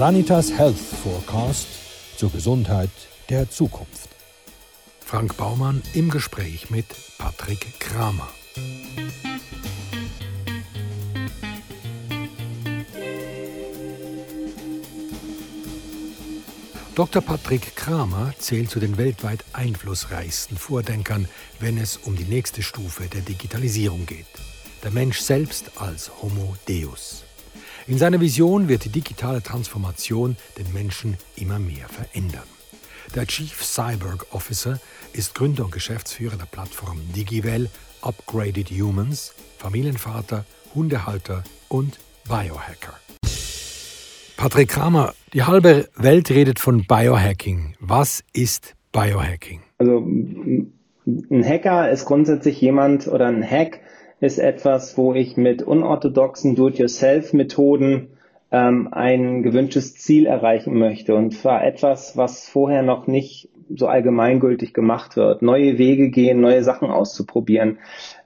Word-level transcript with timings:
Sanitas 0.00 0.50
Health 0.50 0.78
Forecast 0.78 1.66
zur 2.16 2.32
Gesundheit 2.32 2.88
der 3.28 3.50
Zukunft. 3.50 4.08
Frank 5.04 5.36
Baumann 5.36 5.82
im 5.92 6.08
Gespräch 6.08 6.70
mit 6.70 6.86
Patrick 7.18 7.78
Kramer. 7.80 8.30
Dr. 16.94 17.20
Patrick 17.20 17.76
Kramer 17.76 18.32
zählt 18.38 18.70
zu 18.70 18.80
den 18.80 18.96
weltweit 18.96 19.44
einflussreichsten 19.52 20.56
Vordenkern, 20.56 21.28
wenn 21.58 21.76
es 21.76 21.98
um 21.98 22.16
die 22.16 22.24
nächste 22.24 22.62
Stufe 22.62 23.04
der 23.04 23.20
Digitalisierung 23.20 24.06
geht. 24.06 24.24
Der 24.82 24.92
Mensch 24.92 25.20
selbst 25.20 25.72
als 25.78 26.10
Homo 26.22 26.56
Deus. 26.66 27.24
In 27.90 27.98
seiner 27.98 28.20
Vision 28.20 28.68
wird 28.68 28.84
die 28.84 28.88
digitale 28.88 29.42
Transformation 29.42 30.36
den 30.56 30.72
Menschen 30.72 31.16
immer 31.34 31.58
mehr 31.58 31.88
verändern. 31.88 32.44
Der 33.16 33.26
Chief 33.26 33.64
Cyborg 33.64 34.28
Officer 34.30 34.78
ist 35.12 35.34
Gründer 35.34 35.64
und 35.64 35.72
Geschäftsführer 35.72 36.36
der 36.36 36.46
Plattform 36.46 37.00
DigiWell, 37.16 37.68
Upgraded 38.00 38.70
Humans, 38.70 39.34
Familienvater, 39.58 40.44
Hundehalter 40.72 41.42
und 41.68 41.98
Biohacker. 42.28 42.94
Patrick 44.36 44.68
Kramer, 44.68 45.12
die 45.32 45.42
halbe 45.42 45.88
Welt 45.96 46.30
redet 46.30 46.60
von 46.60 46.86
Biohacking. 46.86 47.74
Was 47.80 48.22
ist 48.32 48.76
Biohacking? 48.92 49.62
Also 49.78 49.98
ein 49.98 51.44
Hacker 51.44 51.90
ist 51.90 52.04
grundsätzlich 52.04 52.60
jemand 52.60 53.08
oder 53.08 53.26
ein 53.26 53.42
Hack 53.42 53.80
ist 54.20 54.38
etwas, 54.38 54.96
wo 54.98 55.14
ich 55.14 55.36
mit 55.36 55.62
unorthodoxen 55.62 56.54
Do-it-yourself-Methoden 56.54 58.08
ähm, 58.52 58.88
ein 58.92 59.42
gewünschtes 59.42 59.94
Ziel 59.96 60.26
erreichen 60.26 60.78
möchte. 60.78 61.14
Und 61.14 61.32
zwar 61.32 61.64
etwas, 61.64 62.16
was 62.16 62.48
vorher 62.48 62.82
noch 62.82 63.06
nicht 63.06 63.48
so 63.74 63.86
allgemeingültig 63.86 64.74
gemacht 64.74 65.16
wird. 65.16 65.42
Neue 65.42 65.78
Wege 65.78 66.10
gehen, 66.10 66.40
neue 66.40 66.64
Sachen 66.64 66.90
auszuprobieren. 66.90 67.78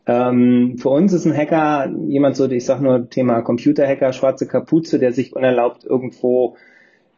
Ähm, 0.06 0.76
für 0.78 0.88
uns 0.88 1.12
ist 1.12 1.26
ein 1.26 1.36
Hacker 1.36 1.90
jemand 2.08 2.36
so, 2.36 2.48
ich 2.50 2.64
sage 2.64 2.82
nur 2.82 3.08
Thema 3.08 3.42
Computerhacker, 3.42 4.12
schwarze 4.12 4.46
Kapuze, 4.46 4.98
der 4.98 5.12
sich 5.12 5.34
unerlaubt 5.34 5.84
irgendwo 5.84 6.56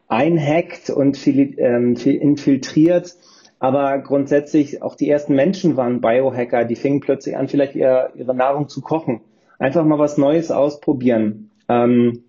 einhackt 0.07 0.89
und 0.89 1.25
ähm, 1.27 1.95
infiltriert. 1.95 3.15
Aber 3.59 3.97
grundsätzlich 3.99 4.81
auch 4.81 4.95
die 4.95 5.09
ersten 5.09 5.33
Menschen 5.33 5.77
waren 5.77 6.01
Biohacker, 6.01 6.63
die 6.63 6.75
fingen 6.75 6.99
plötzlich 6.99 7.37
an, 7.37 7.47
vielleicht 7.47 7.75
ihr, 7.75 8.11
ihre 8.15 8.35
Nahrung 8.35 8.69
zu 8.69 8.81
kochen. 8.81 9.21
Einfach 9.57 9.83
mal 9.83 9.97
was 9.97 10.17
Neues 10.17 10.51
ausprobieren. 10.51 11.49
Ähm, 11.67 12.23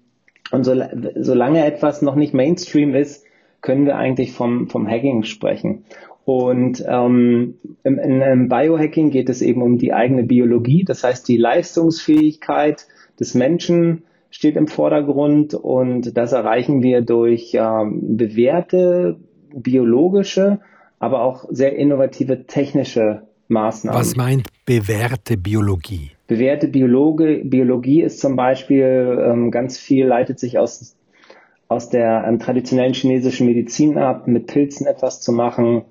und 0.51 0.65
so, 0.65 0.75
solange 1.17 1.65
etwas 1.65 2.01
noch 2.01 2.15
nicht 2.15 2.33
Mainstream 2.33 2.95
ist, 2.95 3.25
können 3.61 3.85
wir 3.85 3.97
eigentlich 3.97 4.33
vom, 4.33 4.69
vom 4.69 4.89
Hacking 4.89 5.25
sprechen. 5.25 5.85
Und 6.25 6.85
ähm, 6.87 7.55
im, 7.85 7.99
im 7.99 8.49
Biohacking 8.49 9.11
geht 9.11 9.29
es 9.29 9.43
eben 9.43 9.63
um 9.63 9.79
die 9.79 9.93
eigene 9.93 10.25
Biologie, 10.25 10.85
das 10.85 11.03
heißt 11.03 11.27
die 11.27 11.39
Leistungsfähigkeit 11.39 12.87
des 13.19 13.35
Menschen 13.35 14.05
steht 14.31 14.57
im 14.57 14.69
Vordergrund 14.69 15.55
und 15.55 16.17
das 16.17 16.33
erreichen 16.33 16.83
wir 16.83 17.01
durch 17.01 17.53
ähm, 17.55 18.17
bewährte 18.17 19.19
biologische, 19.55 20.61
aber 20.99 21.23
auch 21.23 21.45
sehr 21.51 21.77
innovative 21.77 22.47
technische 22.47 23.23
Maßnahmen. 23.49 23.99
Was 23.99 24.17
meint 24.17 24.49
bewährte 24.67 25.37
Biologie? 25.37 26.11
Bewährte 26.27 26.69
Biologe, 26.69 27.43
Biologie 27.45 28.03
ist 28.03 28.21
zum 28.21 28.37
Beispiel 28.37 29.19
ähm, 29.23 29.51
ganz 29.51 29.79
viel, 29.79 30.07
leitet 30.07 30.39
sich 30.39 30.59
aus, 30.59 30.97
aus 31.69 31.89
der 31.89 32.25
ähm, 32.27 32.39
traditionellen 32.39 32.93
chinesischen 32.93 33.47
Medizin 33.47 33.97
ab, 33.97 34.27
mit 34.27 34.47
Pilzen 34.47 34.87
etwas 34.87 35.21
zu 35.21 35.33
machen, 35.33 35.85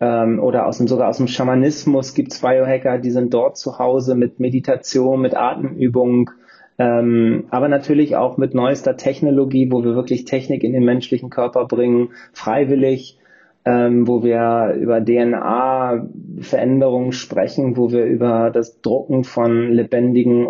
ähm, 0.00 0.40
oder 0.40 0.66
aus 0.66 0.78
dem, 0.78 0.88
sogar 0.88 1.08
aus 1.08 1.16
dem 1.16 1.28
Schamanismus 1.28 2.14
gibt 2.14 2.32
es 2.32 2.40
Biohacker, 2.40 2.98
die 2.98 3.10
sind 3.10 3.32
dort 3.32 3.56
zu 3.56 3.78
Hause 3.78 4.14
mit 4.14 4.40
Meditation, 4.40 5.20
mit 5.20 5.34
Atemübung, 5.36 6.30
ähm, 6.78 7.46
aber 7.50 7.68
natürlich 7.68 8.16
auch 8.16 8.36
mit 8.36 8.54
neuester 8.54 8.96
Technologie, 8.96 9.70
wo 9.70 9.82
wir 9.82 9.94
wirklich 9.94 10.26
Technik 10.26 10.62
in 10.62 10.72
den 10.72 10.84
menschlichen 10.84 11.30
Körper 11.30 11.66
bringen, 11.66 12.10
freiwillig, 12.32 13.18
ähm, 13.66 14.06
wo 14.06 14.22
wir 14.22 14.74
über 14.80 15.04
DNA-Veränderungen 15.04 17.10
sprechen, 17.10 17.76
wo 17.76 17.90
wir 17.90 18.04
über 18.04 18.50
das 18.50 18.80
Drucken 18.80 19.24
von 19.24 19.72
lebendigen 19.72 20.46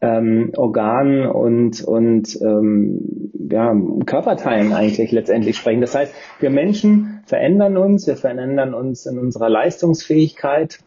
ähm, 0.00 0.52
Organen 0.56 1.26
und, 1.26 1.84
und 1.84 2.40
ähm, 2.40 3.30
ja, 3.50 3.76
Körperteilen 4.06 4.72
eigentlich 4.72 5.12
letztendlich 5.12 5.58
sprechen. 5.58 5.82
Das 5.82 5.94
heißt, 5.94 6.14
wir 6.40 6.48
Menschen 6.48 7.20
verändern 7.26 7.76
uns, 7.76 8.06
wir 8.06 8.16
verändern 8.16 8.72
uns 8.72 9.04
in 9.04 9.18
unserer 9.18 9.50
Leistungsfähigkeit, 9.50 10.78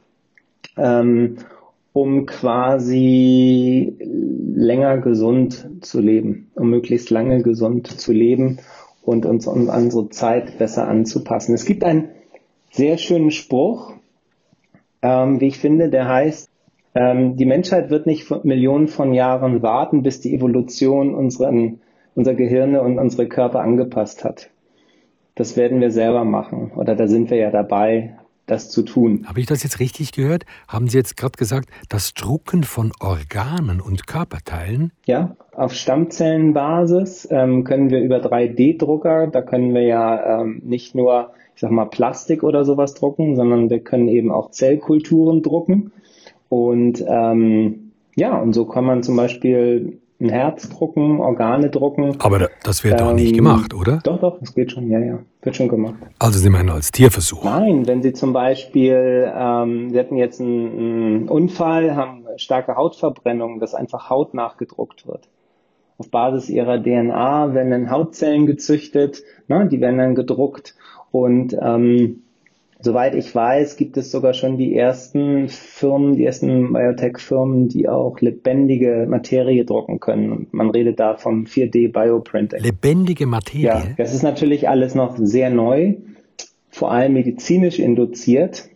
ähm, 0.78 1.36
um 1.94 2.26
quasi 2.26 3.96
länger 4.00 4.98
gesund 4.98 5.70
zu 5.82 6.00
leben, 6.00 6.50
um 6.56 6.72
möglichst 6.72 7.12
lange 7.12 7.44
gesund 7.44 7.86
zu 7.88 8.14
leben 8.14 8.58
und 9.04 9.26
uns 9.26 9.48
an 9.48 9.70
unsere 9.70 10.10
Zeit 10.10 10.58
besser 10.58 10.88
anzupassen. 10.88 11.54
Es 11.54 11.66
gibt 11.66 11.84
einen 11.84 12.10
sehr 12.72 12.98
schönen 12.98 13.32
Spruch, 13.32 13.94
ähm, 15.02 15.42
wie 15.42 15.48
ich 15.48 15.60
finde, 15.60 15.90
der 15.90 16.08
heißt, 16.08 16.50
ähm, 16.94 17.36
die 17.36 17.46
Menschheit 17.46 17.90
wird 17.90 18.06
nicht 18.06 18.30
Millionen 18.44 18.88
von 18.88 19.14
Jahren 19.14 19.62
warten, 19.62 20.04
bis 20.04 20.22
die 20.22 20.34
Evolution 20.34 21.16
unseren, 21.16 21.82
unser 22.16 22.36
Gehirne 22.36 22.82
und 22.82 23.00
unsere 23.00 23.28
Körper 23.28 23.62
angepasst 23.62 24.24
hat. 24.24 24.50
Das 25.36 25.56
werden 25.56 25.80
wir 25.80 25.92
selber 25.92 26.26
machen 26.26 26.72
oder 26.76 26.96
da 26.96 27.08
sind 27.08 27.30
wir 27.30 27.38
ja 27.38 27.52
dabei, 27.52 28.18
das 28.52 28.70
zu 28.70 28.84
tun. 28.84 29.26
Habe 29.26 29.40
ich 29.40 29.46
das 29.46 29.64
jetzt 29.64 29.80
richtig 29.80 30.12
gehört? 30.12 30.46
Haben 30.68 30.90
Sie 30.90 30.98
jetzt 30.98 31.16
gerade 31.16 31.38
gesagt, 31.38 31.70
das 31.88 32.14
Drucken 32.14 32.64
von 32.64 32.92
Organen 33.00 33.80
und 33.80 34.08
Körperteilen? 34.08 34.92
Ja, 35.06 35.38
auf 35.56 35.74
Stammzellenbasis 35.74 37.28
ähm, 37.32 37.64
können 37.64 37.90
wir 37.90 38.02
über 38.02 38.18
3D-Drucker, 38.18 39.28
da 39.28 39.42
können 39.42 39.74
wir 39.74 39.84
ja 39.84 40.42
ähm, 40.42 40.62
nicht 40.66 40.96
nur, 40.96 41.32
ich 41.56 41.62
sag 41.62 41.72
mal, 41.72 41.86
Plastik 41.86 42.44
oder 42.44 42.66
sowas 42.66 42.94
drucken, 42.94 43.38
sondern 43.38 43.70
wir 43.70 43.80
können 43.80 44.10
eben 44.10 44.32
auch 44.32 44.52
Zellkulturen 44.52 45.42
drucken. 45.42 45.94
Und 46.50 47.04
ähm, 47.08 47.92
ja, 48.16 48.38
und 48.38 48.52
so 48.52 48.66
kann 48.66 48.84
man 48.84 49.02
zum 49.02 49.16
Beispiel 49.16 50.01
ein 50.22 50.30
Herz 50.30 50.70
drucken, 50.70 51.20
Organe 51.20 51.70
drucken. 51.70 52.16
Aber 52.20 52.50
das 52.64 52.84
wird 52.84 53.00
ähm, 53.00 53.08
doch 53.08 53.14
nicht 53.14 53.32
ähm, 53.32 53.38
gemacht, 53.38 53.74
oder? 53.74 54.00
Doch, 54.04 54.20
doch, 54.20 54.40
das 54.40 54.54
geht 54.54 54.72
schon, 54.72 54.90
ja, 54.90 55.00
ja, 55.00 55.20
wird 55.42 55.56
schon 55.56 55.68
gemacht. 55.68 55.96
Also 56.20 56.40
Sie 56.40 56.50
meinen 56.50 56.70
als 56.70 56.92
Tierversuch? 56.92 57.44
Nein, 57.44 57.88
wenn 57.88 58.02
Sie 58.02 58.14
zum 58.14 58.32
Beispiel, 58.34 59.32
ähm, 59.36 59.90
Sie 59.90 60.00
hatten 60.00 60.16
jetzt 60.16 60.40
einen, 60.40 60.78
einen 60.78 61.30
Unfall, 61.30 61.96
haben 61.96 62.26
starke 62.38 62.76
Hautverbrennung, 62.76 63.60
dass 63.60 63.74
einfach 63.74 64.10
Haut 64.10 64.34
nachgedruckt 64.34 65.08
wird. 65.08 65.28
Auf 65.98 66.10
Basis 66.10 66.50
ihrer 66.50 66.82
DNA 66.82 67.54
werden 67.54 67.72
dann 67.72 67.92
Hautzellen 67.92 68.46
gezüchtet, 68.46 69.24
ne, 69.48 69.68
die 69.68 69.82
werden 69.82 69.98
dann 69.98 70.16
gedruckt 70.16 70.76
und 71.12 71.56
ähm, 71.62 72.24
Soweit 72.84 73.14
ich 73.14 73.34
weiß, 73.34 73.78
gibt 73.78 73.96
es 73.98 74.12
sogar 74.12 74.34
schon 74.34 74.58
die 74.58 74.76
ersten 74.76 75.50
Firmen, 75.50 76.16
die 76.16 76.26
ersten 76.26 76.74
Biotech-Firmen, 76.74 77.68
die 77.68 77.88
auch 77.88 78.20
lebendige 78.22 79.06
Materie 79.08 79.66
drucken 79.66 80.00
können. 80.00 80.32
Und 80.32 80.54
man 80.54 80.72
redet 80.72 81.00
da 81.00 81.16
vom 81.16 81.46
4D-Bioprinting. 81.46 82.60
Lebendige 82.60 83.28
Materie? 83.28 83.66
Ja, 83.66 83.84
das 83.98 84.14
ist 84.14 84.24
natürlich 84.24 84.68
alles 84.68 84.96
noch 84.96 85.16
sehr 85.18 85.52
neu, 85.52 85.96
vor 86.70 86.92
allem 86.92 87.14
medizinisch 87.14 87.78
induziert. 87.78 88.70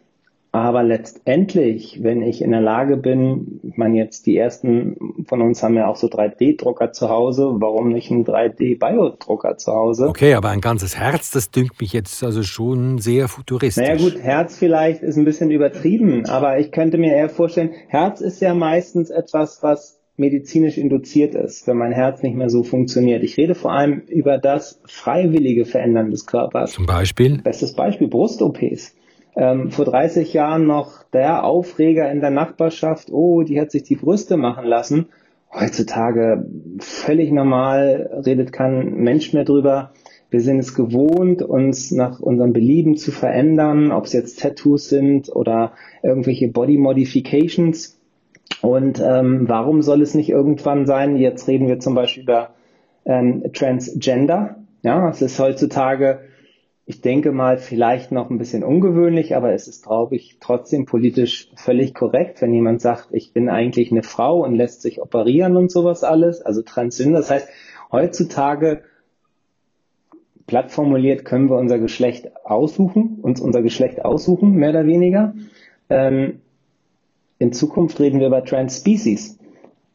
Aber 0.55 0.83
letztendlich, 0.83 2.01
wenn 2.01 2.21
ich 2.21 2.41
in 2.41 2.51
der 2.51 2.61
Lage 2.61 2.95
bin, 2.95 3.59
ich 3.63 3.75
meine 3.75 3.97
jetzt 3.97 4.25
die 4.25 4.37
ersten 4.37 4.95
von 5.27 5.41
uns 5.41 5.61
haben 5.61 5.75
ja 5.75 5.85
auch 5.89 5.97
so 5.97 6.07
3D-Drucker 6.07 6.93
zu 6.93 7.09
Hause, 7.09 7.55
warum 7.55 7.89
nicht 7.89 8.09
ein 8.09 8.23
3D-Biodrucker 8.23 9.57
zu 9.57 9.73
Hause? 9.73 10.07
Okay, 10.07 10.33
aber 10.33 10.51
ein 10.51 10.61
ganzes 10.61 10.97
Herz, 10.97 11.29
das 11.31 11.51
dünkt 11.51 11.81
mich 11.81 11.91
jetzt 11.91 12.23
also 12.23 12.41
schon 12.41 12.99
sehr 12.99 13.27
futuristisch. 13.27 13.85
Naja 13.85 13.97
gut, 13.97 14.17
Herz 14.17 14.57
vielleicht 14.57 15.03
ist 15.03 15.17
ein 15.17 15.25
bisschen 15.25 15.51
übertrieben, 15.51 16.25
aber 16.29 16.57
ich 16.57 16.71
könnte 16.71 16.97
mir 16.97 17.13
eher 17.13 17.27
vorstellen, 17.27 17.71
Herz 17.89 18.21
ist 18.21 18.39
ja 18.39 18.53
meistens 18.53 19.09
etwas, 19.09 19.61
was 19.61 19.99
medizinisch 20.15 20.77
induziert 20.77 21.35
ist, 21.35 21.67
wenn 21.67 21.75
mein 21.75 21.91
Herz 21.91 22.23
nicht 22.23 22.37
mehr 22.37 22.49
so 22.49 22.63
funktioniert. 22.63 23.23
Ich 23.23 23.35
rede 23.35 23.55
vor 23.55 23.73
allem 23.73 24.03
über 24.07 24.37
das 24.37 24.79
freiwillige 24.85 25.65
Verändern 25.65 26.11
des 26.11 26.25
Körpers. 26.25 26.71
Zum 26.71 26.85
Beispiel? 26.85 27.41
Bestes 27.41 27.73
Beispiel, 27.73 28.07
Brust-OPs 28.07 28.95
ähm, 29.35 29.71
vor 29.71 29.85
30 29.85 30.33
Jahren 30.33 30.65
noch 30.65 31.03
der 31.03 31.43
Aufreger 31.43 32.11
in 32.11 32.21
der 32.21 32.29
Nachbarschaft, 32.29 33.11
oh, 33.11 33.43
die 33.43 33.59
hat 33.59 33.71
sich 33.71 33.83
die 33.83 33.95
Brüste 33.95 34.37
machen 34.37 34.65
lassen. 34.65 35.07
Heutzutage 35.53 36.45
völlig 36.79 37.31
normal, 37.31 38.21
redet 38.25 38.51
kein 38.51 38.95
Mensch 38.95 39.33
mehr 39.33 39.45
drüber. 39.45 39.91
Wir 40.29 40.41
sind 40.41 40.59
es 40.59 40.73
gewohnt, 40.73 41.41
uns 41.41 41.91
nach 41.91 42.19
unserem 42.19 42.51
Belieben 42.51 42.97
zu 42.97 43.11
verändern, 43.11 43.91
ob 43.91 44.05
es 44.05 44.13
jetzt 44.13 44.41
Tattoos 44.41 44.89
sind 44.89 45.33
oder 45.33 45.73
irgendwelche 46.03 46.49
Body 46.49 46.77
Modifications. 46.77 47.99
Und 48.61 49.01
ähm, 49.05 49.47
warum 49.47 49.81
soll 49.81 50.01
es 50.01 50.13
nicht 50.13 50.29
irgendwann 50.29 50.85
sein? 50.85 51.15
Jetzt 51.15 51.47
reden 51.47 51.67
wir 51.67 51.79
zum 51.79 51.95
Beispiel 51.95 52.23
über 52.23 52.49
ähm, 53.05 53.43
Transgender. 53.53 54.57
Ja, 54.81 55.09
es 55.09 55.21
ist 55.21 55.39
heutzutage, 55.39 56.19
ich 56.87 57.01
denke 57.01 57.31
mal, 57.31 57.57
vielleicht 57.57 58.11
noch 58.11 58.29
ein 58.29 58.37
bisschen 58.37 58.63
ungewöhnlich, 58.63 59.35
aber 59.35 59.53
es 59.53 59.67
ist, 59.67 59.85
glaube 59.85 60.15
ich, 60.15 60.37
trotzdem 60.39 60.85
politisch 60.85 61.49
völlig 61.55 61.95
korrekt, 61.95 62.41
wenn 62.41 62.53
jemand 62.53 62.79
sagt, 62.79 63.07
ich 63.11 63.33
bin 63.33 63.49
eigentlich 63.49 63.91
eine 63.91 64.03
Frau 64.03 64.43
und 64.43 64.53
lässt 64.53 64.83
sich 64.83 65.01
operieren 65.01 65.57
und 65.57 65.71
sowas 65.71 66.03
alles, 66.03 66.41
also 66.41 66.61
Transgender. 66.61 67.17
Das 67.17 67.31
heißt, 67.31 67.49
heutzutage 67.91 68.83
platt 70.45 70.71
formuliert 70.71 71.25
können 71.25 71.49
wir 71.49 71.57
unser 71.57 71.79
Geschlecht 71.79 72.29
aussuchen, 72.45 73.17
uns 73.23 73.41
unser 73.41 73.63
Geschlecht 73.63 74.05
aussuchen, 74.05 74.53
mehr 74.53 74.69
oder 74.69 74.85
weniger. 74.85 75.33
Ähm, 75.89 76.41
in 77.39 77.51
Zukunft 77.51 77.99
reden 77.99 78.19
wir 78.19 78.27
über 78.27 78.45
Transspecies. 78.45 79.39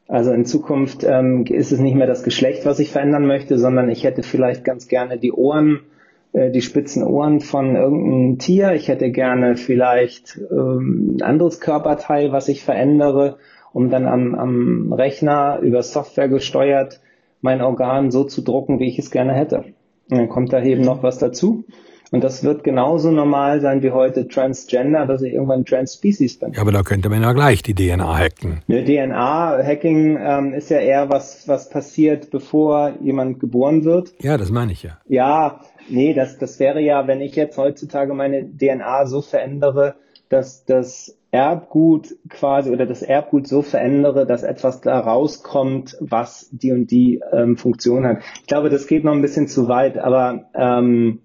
Also 0.09 0.33
in 0.33 0.45
Zukunft 0.45 1.05
ähm, 1.05 1.45
ist 1.47 1.71
es 1.71 1.79
nicht 1.79 1.95
mehr 1.95 2.09
das 2.09 2.25
Geschlecht, 2.25 2.67
was 2.67 2.81
ich 2.81 2.91
verändern 2.91 3.27
möchte, 3.27 3.61
sondern 3.61 3.89
ich 3.91 4.03
hätte 4.03 4.25
vielleicht 4.25 4.65
ganz 4.65 4.89
gerne 4.89 5.19
die 5.19 5.31
Ohren, 5.31 5.83
äh, 6.33 6.51
die 6.51 6.63
spitzen 6.63 7.03
Ohren 7.03 7.41
von 7.41 7.77
irgendeinem 7.77 8.39
Tier. 8.39 8.73
Ich 8.73 8.89
hätte 8.89 9.11
gerne 9.11 9.57
vielleicht 9.57 10.39
ähm, 10.51 11.17
ein 11.19 11.23
anderes 11.23 11.61
Körperteil, 11.61 12.33
was 12.33 12.49
ich 12.49 12.65
verändere, 12.65 13.39
um 13.73 13.91
dann 13.91 14.07
am, 14.07 14.35
am 14.35 14.93
Rechner 14.93 15.59
über 15.61 15.83
Software 15.83 16.29
gesteuert 16.29 17.01
mein 17.41 17.63
Organ 17.63 18.11
so 18.11 18.25
zu 18.25 18.43
drucken, 18.43 18.79
wie 18.79 18.89
ich 18.89 18.99
es 18.99 19.11
gerne 19.11 19.33
hätte. 19.33 19.65
Und 20.11 20.19
dann 20.19 20.29
kommt 20.29 20.53
da 20.53 20.63
eben 20.63 20.83
noch 20.83 21.03
was 21.03 21.19
dazu. 21.19 21.65
Und 22.11 22.25
das 22.25 22.43
wird 22.43 22.65
genauso 22.65 23.13
normal 23.13 23.61
sein 23.61 23.83
wie 23.83 23.93
heute 23.93 24.27
Transgender, 24.27 25.07
dass 25.07 25.23
ich 25.23 25.33
irgendwann 25.33 25.65
Transspecies 25.65 26.39
bin. 26.39 26.53
Ja, 26.53 26.63
aber 26.63 26.73
da 26.73 26.83
könnte 26.83 27.09
man 27.09 27.23
ja 27.23 27.33
gleich 27.33 27.63
die 27.63 27.75
DNA 27.75 28.19
hacken. 28.19 28.63
Ne, 28.67 28.85
DNA-Hacking 28.85 30.19
ähm, 30.21 30.53
ist 30.53 30.71
ja 30.71 30.79
eher 30.79 31.09
was, 31.09 31.47
was 31.47 31.71
passiert, 31.71 32.31
bevor 32.31 32.95
jemand 33.01 33.39
geboren 33.39 33.85
wird. 33.85 34.13
Ja, 34.21 34.37
das 34.37 34.51
meine 34.51 34.73
ich 34.73 34.83
ja. 34.83 34.99
Ja, 35.07 35.61
nee, 35.89 36.13
das, 36.13 36.39
das 36.39 36.59
wäre 36.59 36.81
ja, 36.81 37.07
wenn 37.07 37.21
ich 37.21 37.37
jetzt 37.37 37.57
heutzutage 37.57 38.13
meine 38.13 38.45
DNA 38.45 39.07
so 39.07 39.23
verändere, 39.23 39.95
dass 40.29 40.65
das 40.65 41.17
Erbgut 41.33 42.17
quasi 42.29 42.71
oder 42.71 42.87
das 42.87 43.03
Erbgut 43.03 43.47
so 43.47 43.63
verändere, 43.63 44.27
dass 44.27 44.43
etwas 44.43 44.81
da 44.81 44.99
rauskommt, 44.99 45.97
was 46.01 46.49
die 46.51 46.73
und 46.73 46.91
die 46.91 47.21
ähm, 47.33 47.57
Funktion 47.57 48.05
hat. 48.05 48.19
Ich 48.41 48.47
glaube, 48.47 48.69
das 48.69 48.89
geht 48.89 49.05
noch 49.05 49.13
ein 49.13 49.23
bisschen 49.23 49.47
zu 49.47 49.69
weit, 49.69 49.97
aber 49.97 50.47
ähm, 50.55 51.21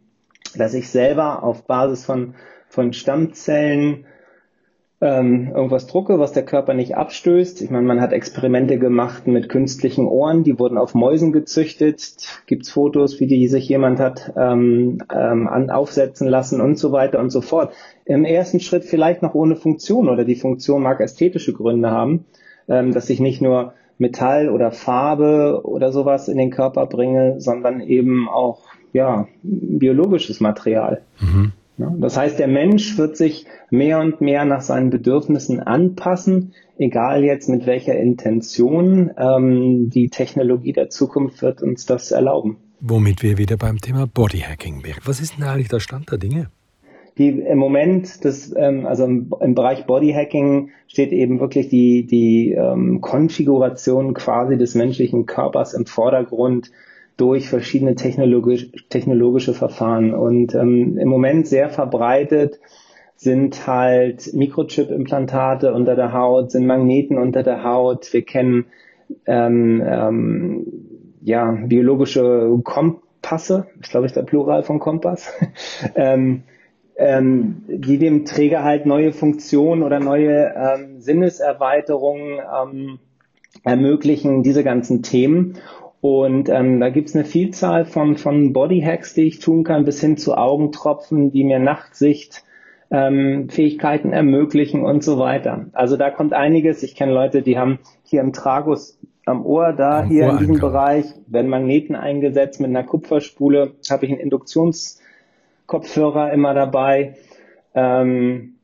dass 0.57 0.73
ich 0.73 0.89
selber 0.89 1.43
auf 1.43 1.65
Basis 1.65 2.05
von, 2.05 2.35
von 2.67 2.93
Stammzellen 2.93 4.05
ähm, 5.01 5.51
irgendwas 5.53 5.87
drucke, 5.87 6.19
was 6.19 6.31
der 6.31 6.45
Körper 6.45 6.73
nicht 6.73 6.95
abstößt. 6.95 7.61
Ich 7.61 7.69
meine, 7.69 7.85
man 7.85 8.01
hat 8.01 8.13
Experimente 8.13 8.79
gemacht 8.79 9.27
mit 9.27 9.49
künstlichen 9.49 10.07
Ohren, 10.07 10.43
die 10.43 10.57
wurden 10.57 10.77
auf 10.77 10.95
Mäusen 10.95 11.31
gezüchtet. 11.31 12.15
Gibt's 12.47 12.71
Fotos, 12.71 13.19
wie 13.19 13.27
die 13.27 13.47
sich 13.47 13.67
jemand 13.67 13.99
hat 13.99 14.33
ähm, 14.37 14.99
ähm, 15.13 15.47
an, 15.47 15.69
aufsetzen 15.69 16.27
lassen 16.27 16.61
und 16.61 16.79
so 16.79 16.91
weiter 16.91 17.19
und 17.19 17.29
so 17.29 17.41
fort. 17.41 17.73
Im 18.05 18.23
ersten 18.23 18.59
Schritt 18.59 18.85
vielleicht 18.85 19.21
noch 19.21 19.35
ohne 19.35 19.55
Funktion 19.55 20.07
oder 20.09 20.23
die 20.23 20.35
Funktion 20.35 20.81
mag 20.81 21.01
ästhetische 21.01 21.53
Gründe 21.53 21.91
haben, 21.91 22.25
ähm, 22.69 22.93
dass 22.93 23.09
ich 23.09 23.19
nicht 23.19 23.41
nur 23.41 23.73
Metall 23.97 24.49
oder 24.49 24.71
Farbe 24.71 25.61
oder 25.63 25.91
sowas 25.91 26.27
in 26.29 26.37
den 26.37 26.51
Körper 26.51 26.85
bringe, 26.85 27.39
sondern 27.39 27.81
eben 27.81 28.27
auch 28.29 28.63
ja, 28.95 29.27
biologisches 29.43 30.39
Material. 30.39 31.01
Mhm. 31.19 31.51
Das 31.99 32.15
heißt, 32.15 32.39
der 32.39 32.47
Mensch 32.47 32.97
wird 32.97 33.17
sich 33.17 33.45
mehr 33.69 33.99
und 33.99 34.21
mehr 34.21 34.45
nach 34.45 34.61
seinen 34.61 34.89
Bedürfnissen 34.89 35.59
anpassen, 35.59 36.53
egal 36.77 37.25
jetzt 37.25 37.49
mit 37.49 37.65
welcher 37.65 37.97
Intention. 37.97 39.11
Ähm, 39.17 39.89
die 39.89 40.07
Technologie 40.07 40.71
der 40.71 40.89
Zukunft 40.89 41.41
wird 41.41 41.61
uns 41.61 41.85
das 41.85 42.11
erlauben. 42.11 42.55
Womit 42.79 43.21
wir 43.21 43.37
wieder 43.37 43.57
beim 43.57 43.81
Thema 43.81 44.07
Bodyhacking 44.07 44.85
wären. 44.85 45.01
Was 45.03 45.19
ist 45.19 45.37
denn 45.37 45.43
eigentlich 45.43 45.67
der 45.67 45.81
Stand 45.81 46.09
der 46.09 46.17
Dinge? 46.17 46.49
Die 47.17 47.27
im 47.27 47.57
Moment, 47.57 48.23
das, 48.23 48.53
ähm, 48.55 48.85
also 48.85 49.03
im, 49.03 49.33
im 49.41 49.55
Bereich 49.55 49.85
Bodyhacking 49.85 50.69
steht 50.87 51.11
eben 51.11 51.41
wirklich 51.41 51.67
die, 51.67 52.05
die 52.05 52.53
ähm, 52.53 53.01
Konfiguration 53.01 54.13
quasi 54.13 54.57
des 54.57 54.73
menschlichen 54.73 55.25
Körpers 55.25 55.73
im 55.73 55.85
Vordergrund 55.85 56.71
durch 57.17 57.49
verschiedene 57.49 57.95
technologisch, 57.95 58.69
technologische 58.89 59.53
Verfahren. 59.53 60.13
Und 60.13 60.53
ähm, 60.55 60.97
im 60.97 61.07
Moment 61.07 61.47
sehr 61.47 61.69
verbreitet 61.69 62.59
sind 63.15 63.65
halt 63.65 64.33
Mikrochip-Implantate 64.33 65.73
unter 65.73 65.95
der 65.95 66.11
Haut, 66.11 66.51
sind 66.51 66.65
Magneten 66.65 67.17
unter 67.17 67.43
der 67.43 67.63
Haut. 67.63 68.11
Wir 68.11 68.23
kennen 68.23 68.65
ähm, 69.25 69.81
ähm, 69.85 70.65
ja, 71.21 71.51
biologische 71.51 72.59
Kompasse, 72.63 73.67
ich 73.81 73.89
glaube, 73.89 74.05
ist 74.05 74.15
der 74.15 74.23
Plural 74.23 74.63
von 74.63 74.79
Kompass, 74.79 75.31
ähm, 75.95 76.43
ähm, 76.97 77.63
die 77.67 77.97
dem 77.97 78.25
Träger 78.25 78.63
halt 78.63 78.85
neue 78.85 79.11
Funktionen 79.11 79.83
oder 79.83 79.99
neue 79.99 80.53
ähm, 80.55 80.99
Sinneserweiterungen 81.01 82.39
ähm, 82.39 82.99
ermöglichen, 83.63 84.43
diese 84.43 84.63
ganzen 84.63 85.01
Themen. 85.01 85.57
Und 86.05 86.49
ähm, 86.49 86.79
da 86.79 86.91
gibt's 86.91 87.15
eine 87.15 87.25
Vielzahl 87.25 87.83
von, 87.83 88.15
von 88.15 88.53
Bodyhacks, 88.53 89.15
die 89.15 89.23
ich 89.23 89.39
tun 89.39 89.63
kann, 89.63 89.85
bis 89.85 89.99
hin 89.99 90.17
zu 90.17 90.37
Augentropfen, 90.37 91.31
die 91.31 91.43
mir 91.43 91.57
Nachtsicht 91.57 92.43
ähm, 92.91 93.49
Fähigkeiten 93.49 94.13
ermöglichen 94.13 94.85
und 94.85 95.03
so 95.03 95.17
weiter. 95.17 95.65
Also 95.73 95.97
da 95.97 96.11
kommt 96.11 96.33
einiges. 96.33 96.83
Ich 96.83 96.93
kenne 96.93 97.11
Leute, 97.11 97.41
die 97.41 97.57
haben 97.57 97.79
hier 98.03 98.21
im 98.21 98.33
Tragus 98.33 98.99
am 99.25 99.43
Ohr 99.43 99.73
da, 99.73 100.01
am 100.01 100.07
hier 100.07 100.25
Ohr 100.25 100.33
in 100.33 100.37
diesem 100.37 100.59
Bereich, 100.59 101.05
werden 101.25 101.49
Magneten 101.49 101.95
eingesetzt 101.95 102.59
mit 102.59 102.69
einer 102.69 102.83
Kupferspule, 102.83 103.71
habe 103.89 104.05
ich 104.05 104.11
einen 104.11 104.21
Induktionskopfhörer 104.21 106.31
immer 106.33 106.53
dabei 106.53 107.15
ähm, 107.73 108.57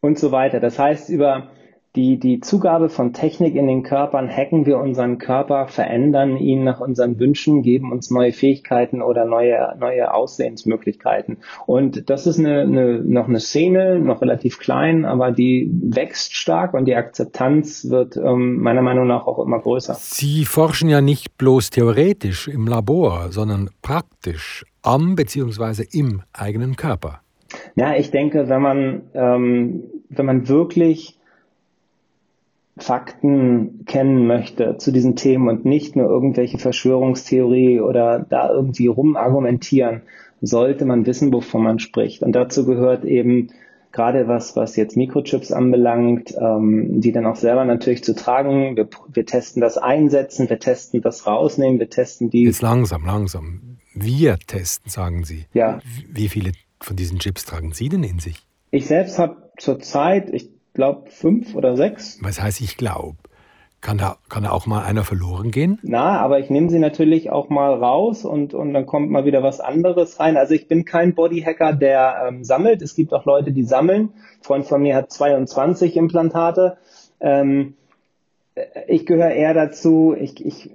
und 0.00 0.18
so 0.18 0.32
weiter. 0.32 0.58
Das 0.58 0.80
heißt, 0.80 1.10
über 1.10 1.50
die, 1.98 2.16
die 2.16 2.38
Zugabe 2.38 2.90
von 2.90 3.12
Technik 3.12 3.56
in 3.56 3.66
den 3.66 3.82
Körpern, 3.82 4.28
hacken 4.30 4.66
wir 4.66 4.78
unseren 4.78 5.18
Körper, 5.18 5.66
verändern 5.66 6.36
ihn 6.36 6.62
nach 6.62 6.78
unseren 6.78 7.18
Wünschen, 7.18 7.62
geben 7.62 7.90
uns 7.90 8.12
neue 8.12 8.32
Fähigkeiten 8.32 9.02
oder 9.02 9.24
neue, 9.24 9.74
neue 9.80 10.14
Aussehensmöglichkeiten. 10.14 11.38
Und 11.66 12.08
das 12.08 12.28
ist 12.28 12.38
eine, 12.38 12.60
eine, 12.60 13.02
noch 13.02 13.26
eine 13.26 13.40
Szene, 13.40 13.98
noch 13.98 14.22
relativ 14.22 14.60
klein, 14.60 15.04
aber 15.04 15.32
die 15.32 15.68
wächst 15.72 16.36
stark 16.36 16.72
und 16.72 16.84
die 16.84 16.94
Akzeptanz 16.94 17.90
wird 17.90 18.16
ähm, 18.16 18.60
meiner 18.60 18.82
Meinung 18.82 19.08
nach 19.08 19.26
auch 19.26 19.44
immer 19.44 19.58
größer. 19.58 19.94
Sie 19.94 20.44
forschen 20.44 20.88
ja 20.88 21.00
nicht 21.00 21.36
bloß 21.36 21.70
theoretisch 21.70 22.46
im 22.46 22.68
Labor, 22.68 23.32
sondern 23.32 23.70
praktisch 23.82 24.64
am 24.82 25.16
bzw. 25.16 25.84
im 25.90 26.22
eigenen 26.32 26.76
Körper. 26.76 27.22
Ja, 27.74 27.96
ich 27.96 28.12
denke, 28.12 28.48
wenn 28.48 28.62
man, 28.62 29.02
ähm, 29.14 29.82
wenn 30.10 30.26
man 30.26 30.48
wirklich 30.48 31.17
Fakten 32.78 33.84
kennen 33.86 34.26
möchte 34.26 34.76
zu 34.78 34.92
diesen 34.92 35.16
Themen 35.16 35.48
und 35.48 35.64
nicht 35.64 35.96
nur 35.96 36.08
irgendwelche 36.08 36.58
Verschwörungstheorie 36.58 37.80
oder 37.80 38.20
da 38.28 38.50
irgendwie 38.50 38.86
rumargumentieren, 38.86 40.02
sollte 40.40 40.84
man 40.84 41.06
wissen, 41.06 41.32
wovon 41.32 41.62
man 41.62 41.78
spricht. 41.78 42.22
Und 42.22 42.32
dazu 42.32 42.64
gehört 42.64 43.04
eben 43.04 43.48
gerade 43.92 44.28
was, 44.28 44.54
was 44.56 44.76
jetzt 44.76 44.96
Mikrochips 44.96 45.50
anbelangt, 45.50 46.34
ähm, 46.38 47.00
die 47.00 47.12
dann 47.12 47.26
auch 47.26 47.36
selber 47.36 47.64
natürlich 47.64 48.04
zu 48.04 48.14
tragen. 48.14 48.76
Wir, 48.76 48.88
wir 49.12 49.26
testen 49.26 49.60
das 49.60 49.78
Einsetzen, 49.78 50.48
wir 50.48 50.58
testen 50.58 51.00
das 51.00 51.26
Rausnehmen, 51.26 51.78
wir 51.78 51.90
testen 51.90 52.30
die. 52.30 52.44
Jetzt 52.44 52.62
langsam, 52.62 53.04
langsam. 53.04 53.78
Wir 53.94 54.38
testen, 54.38 54.90
sagen 54.90 55.24
Sie. 55.24 55.46
Ja. 55.52 55.80
Wie 56.12 56.28
viele 56.28 56.52
von 56.80 56.96
diesen 56.96 57.18
Chips 57.18 57.44
tragen 57.44 57.72
Sie 57.72 57.88
denn 57.88 58.04
in 58.04 58.18
sich? 58.18 58.46
Ich 58.70 58.86
selbst 58.86 59.18
habe 59.18 59.50
zurzeit, 59.56 60.30
ich 60.32 60.50
glaube, 60.78 61.10
fünf 61.10 61.56
oder 61.56 61.76
sechs. 61.76 62.20
Was 62.22 62.40
heißt, 62.40 62.60
ich 62.60 62.76
glaube? 62.76 63.16
Kann 63.80 63.98
da, 63.98 64.16
kann 64.28 64.44
da 64.44 64.50
auch 64.50 64.66
mal 64.66 64.84
einer 64.84 65.02
verloren 65.02 65.50
gehen? 65.50 65.80
Na, 65.82 66.20
aber 66.20 66.38
ich 66.38 66.50
nehme 66.50 66.70
sie 66.70 66.78
natürlich 66.78 67.30
auch 67.30 67.48
mal 67.48 67.74
raus 67.74 68.24
und, 68.24 68.54
und 68.54 68.72
dann 68.74 68.86
kommt 68.86 69.10
mal 69.10 69.24
wieder 69.24 69.42
was 69.42 69.58
anderes 69.58 70.20
rein. 70.20 70.36
Also 70.36 70.54
ich 70.54 70.68
bin 70.68 70.84
kein 70.84 71.16
Bodyhacker, 71.16 71.72
der 71.72 72.28
ähm, 72.28 72.44
sammelt. 72.44 72.80
Es 72.80 72.94
gibt 72.94 73.12
auch 73.12 73.24
Leute, 73.24 73.50
die 73.50 73.64
sammeln. 73.64 74.10
Ein 74.10 74.42
Freund 74.42 74.66
von 74.66 74.82
mir 74.82 74.94
hat 74.94 75.10
22 75.10 75.96
Implantate. 75.96 76.78
Ähm, 77.18 77.74
ich 78.86 79.04
gehöre 79.04 79.30
eher 79.30 79.54
dazu, 79.54 80.14
ich, 80.16 80.44
ich 80.46 80.70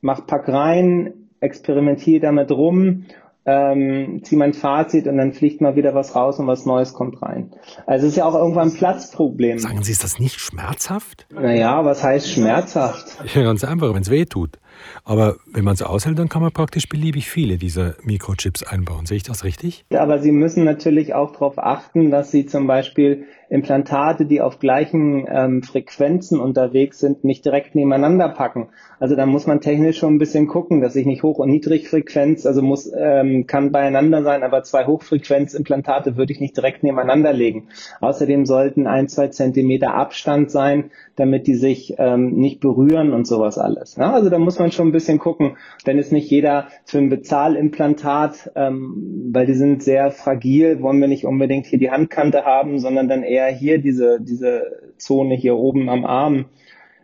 mache 0.00 0.22
Pack 0.22 0.48
rein, 0.48 1.28
experimentiere 1.38 2.20
damit 2.20 2.50
rum 2.50 3.06
ähm, 3.46 4.22
ziehe 4.24 4.38
mein 4.38 4.54
Fazit 4.54 5.06
und 5.06 5.18
dann 5.18 5.32
fliegt 5.32 5.60
mal 5.60 5.76
wieder 5.76 5.94
was 5.94 6.14
raus 6.14 6.38
und 6.38 6.46
was 6.46 6.64
Neues 6.64 6.94
kommt 6.94 7.20
rein. 7.22 7.52
Also 7.86 8.06
es 8.06 8.12
ist 8.12 8.16
ja 8.16 8.24
auch 8.24 8.34
irgendwann 8.34 8.68
ein 8.68 8.74
Platzproblem. 8.74 9.58
Sagen 9.58 9.82
Sie, 9.82 9.92
ist 9.92 10.02
das 10.02 10.18
nicht 10.18 10.40
schmerzhaft? 10.40 11.26
Naja, 11.32 11.84
was 11.84 12.02
heißt 12.02 12.30
schmerzhaft? 12.30 13.18
Ja, 13.34 13.42
ganz 13.42 13.64
einfach, 13.64 13.94
wenn 13.94 14.02
es 14.02 14.10
weh 14.10 14.24
tut. 14.24 14.58
Aber 15.04 15.36
wenn 15.46 15.64
man 15.64 15.74
es 15.74 15.82
aushält, 15.82 16.18
dann 16.18 16.28
kann 16.28 16.42
man 16.42 16.52
praktisch 16.52 16.88
beliebig 16.88 17.28
viele 17.28 17.58
dieser 17.58 17.94
Mikrochips 18.02 18.62
einbauen. 18.62 19.06
Sehe 19.06 19.16
ich 19.16 19.22
das 19.22 19.44
richtig? 19.44 19.84
Ja, 19.90 20.02
aber 20.02 20.18
Sie 20.18 20.32
müssen 20.32 20.64
natürlich 20.64 21.14
auch 21.14 21.32
darauf 21.32 21.58
achten, 21.58 22.10
dass 22.10 22.30
Sie 22.30 22.46
zum 22.46 22.66
Beispiel 22.66 23.26
Implantate, 23.48 24.26
die 24.26 24.40
auf 24.40 24.58
gleichen 24.58 25.26
ähm, 25.30 25.62
Frequenzen 25.62 26.40
unterwegs 26.40 26.98
sind, 26.98 27.24
nicht 27.24 27.44
direkt 27.44 27.74
nebeneinander 27.74 28.28
packen. 28.28 28.68
Also 28.98 29.16
da 29.16 29.26
muss 29.26 29.46
man 29.46 29.60
technisch 29.60 29.98
schon 29.98 30.14
ein 30.14 30.18
bisschen 30.18 30.46
gucken, 30.46 30.80
dass 30.80 30.96
ich 30.96 31.06
nicht 31.06 31.22
Hoch- 31.22 31.38
und 31.38 31.50
Niedrigfrequenz, 31.50 32.46
also 32.46 32.62
muss, 32.62 32.90
ähm, 32.96 33.46
kann 33.46 33.72
beieinander 33.72 34.22
sein, 34.22 34.42
aber 34.42 34.62
zwei 34.62 34.86
Hochfrequenzimplantate 34.86 36.16
würde 36.16 36.32
ich 36.32 36.40
nicht 36.40 36.56
direkt 36.56 36.82
nebeneinander 36.82 37.32
legen. 37.32 37.68
Außerdem 38.00 38.46
sollten 38.46 38.86
ein, 38.86 39.08
zwei 39.08 39.28
Zentimeter 39.28 39.94
Abstand 39.94 40.50
sein, 40.50 40.90
damit 41.16 41.46
die 41.46 41.54
sich 41.54 41.94
ähm, 41.98 42.34
nicht 42.34 42.60
berühren 42.60 43.12
und 43.12 43.26
sowas 43.26 43.58
alles. 43.58 43.96
Ja, 43.96 44.12
also 44.12 44.30
da 44.30 44.38
muss 44.38 44.58
man 44.58 44.72
schon 44.72 44.88
ein 44.88 44.92
bisschen 44.92 45.18
gucken, 45.18 45.56
denn 45.86 45.98
ist 45.98 46.12
nicht 46.12 46.30
jeder 46.30 46.68
für 46.84 46.98
ein 46.98 47.08
Bezahlimplantat, 47.08 48.52
ähm, 48.56 49.30
weil 49.32 49.46
die 49.46 49.54
sind 49.54 49.82
sehr 49.82 50.10
fragil, 50.10 50.82
wollen 50.82 51.00
wir 51.00 51.08
nicht 51.08 51.24
unbedingt 51.24 51.66
hier 51.66 51.78
die 51.78 51.90
Handkante 51.90 52.44
haben, 52.44 52.78
sondern 52.78 53.08
dann 53.08 53.22
eher 53.22 53.43
hier 53.48 53.78
diese, 53.78 54.20
diese 54.20 54.92
Zone 54.98 55.34
hier 55.34 55.56
oben 55.56 55.88
am 55.88 56.04
Arm. 56.04 56.46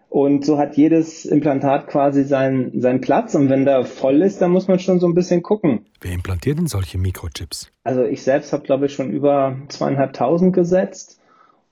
Und 0.09 0.45
so 0.45 0.59
hat 0.59 0.77
jedes 0.77 1.25
Implantat 1.25 1.87
quasi 1.87 2.25
seinen, 2.25 2.81
seinen 2.81 3.01
Platz. 3.01 3.37
Und 3.37 3.49
wenn 3.49 3.65
der 3.65 3.85
voll 3.85 4.23
ist, 4.23 4.43
dann 4.43 4.51
muss 4.51 4.67
man 4.67 4.81
schon 4.81 4.99
so 4.99 5.07
ein 5.07 5.15
bisschen 5.15 5.43
gucken. 5.43 5.87
Wer 6.01 6.13
implantiert 6.13 6.59
denn 6.59 6.67
solche 6.67 6.99
Mikrochips? 6.99 7.71
Also 7.85 8.03
ich 8.03 8.23
selbst 8.23 8.53
habe, 8.53 8.65
glaube 8.65 8.87
ich, 8.87 8.93
schon 8.93 9.11
über 9.11 9.57
zweieinhalbtausend 9.69 10.53
gesetzt. 10.53 11.21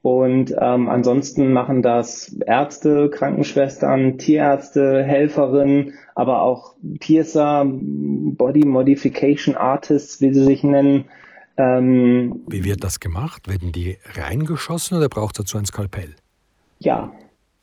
Und 0.03 0.55
ähm, 0.59 0.89
ansonsten 0.89 1.53
machen 1.53 1.83
das 1.83 2.37
Ärzte, 2.47 3.11
Krankenschwestern, 3.11 4.19
Tierärzte, 4.19 5.03
Helferinnen, 5.03 5.95
aber 6.15 6.43
auch 6.43 6.77
Piercer, 7.01 7.67
Body 7.67 8.65
Modification 8.65 9.57
Artists, 9.57 10.21
wie 10.21 10.33
sie 10.33 10.45
sich 10.45 10.63
nennen. 10.63 11.07
Ähm, 11.59 12.45
wie 12.47 12.65
wird 12.65 12.85
das 12.85 13.01
gemacht? 13.01 13.49
Werden 13.49 13.73
die 13.73 13.99
reingeschossen 14.15 14.97
oder 14.97 15.09
braucht 15.09 15.39
es 15.39 15.45
dazu 15.45 15.59
ein 15.59 15.67
Skalpell? 15.67 16.15
Ja, 16.79 17.13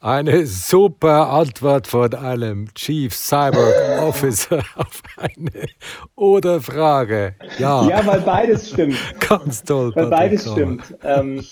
eine 0.06 0.46
super 0.46 1.32
Antwort 1.32 1.88
von 1.88 2.14
einem 2.14 2.72
Chief 2.75 3.12
Cyber 3.12 4.04
Officer 4.04 4.60
auf 4.75 5.02
eine 5.18 5.66
oder 6.16 6.62
Frage. 6.62 7.34
Ja, 7.58 7.88
ja 7.90 8.06
weil 8.06 8.22
beides 8.22 8.70
stimmt. 8.70 8.98
Ganz 9.28 9.64
toll. 9.64 9.92
Weil 9.96 10.12
beides 10.12 10.52
stimmt. 10.52 10.96
Ähm, 11.04 11.44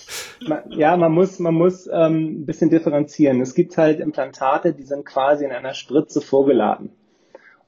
man, 0.46 0.60
ja, 0.70 0.96
man 0.96 1.10
muss, 1.10 1.40
man 1.40 1.54
muss 1.54 1.88
ähm, 1.92 2.42
ein 2.42 2.46
bisschen 2.46 2.70
differenzieren. 2.70 3.40
Es 3.40 3.54
gibt 3.54 3.76
halt 3.76 3.98
Implantate, 3.98 4.72
die 4.72 4.84
sind 4.84 5.04
quasi 5.04 5.44
in 5.44 5.50
einer 5.50 5.74
Spritze 5.74 6.20
vorgeladen. 6.20 6.90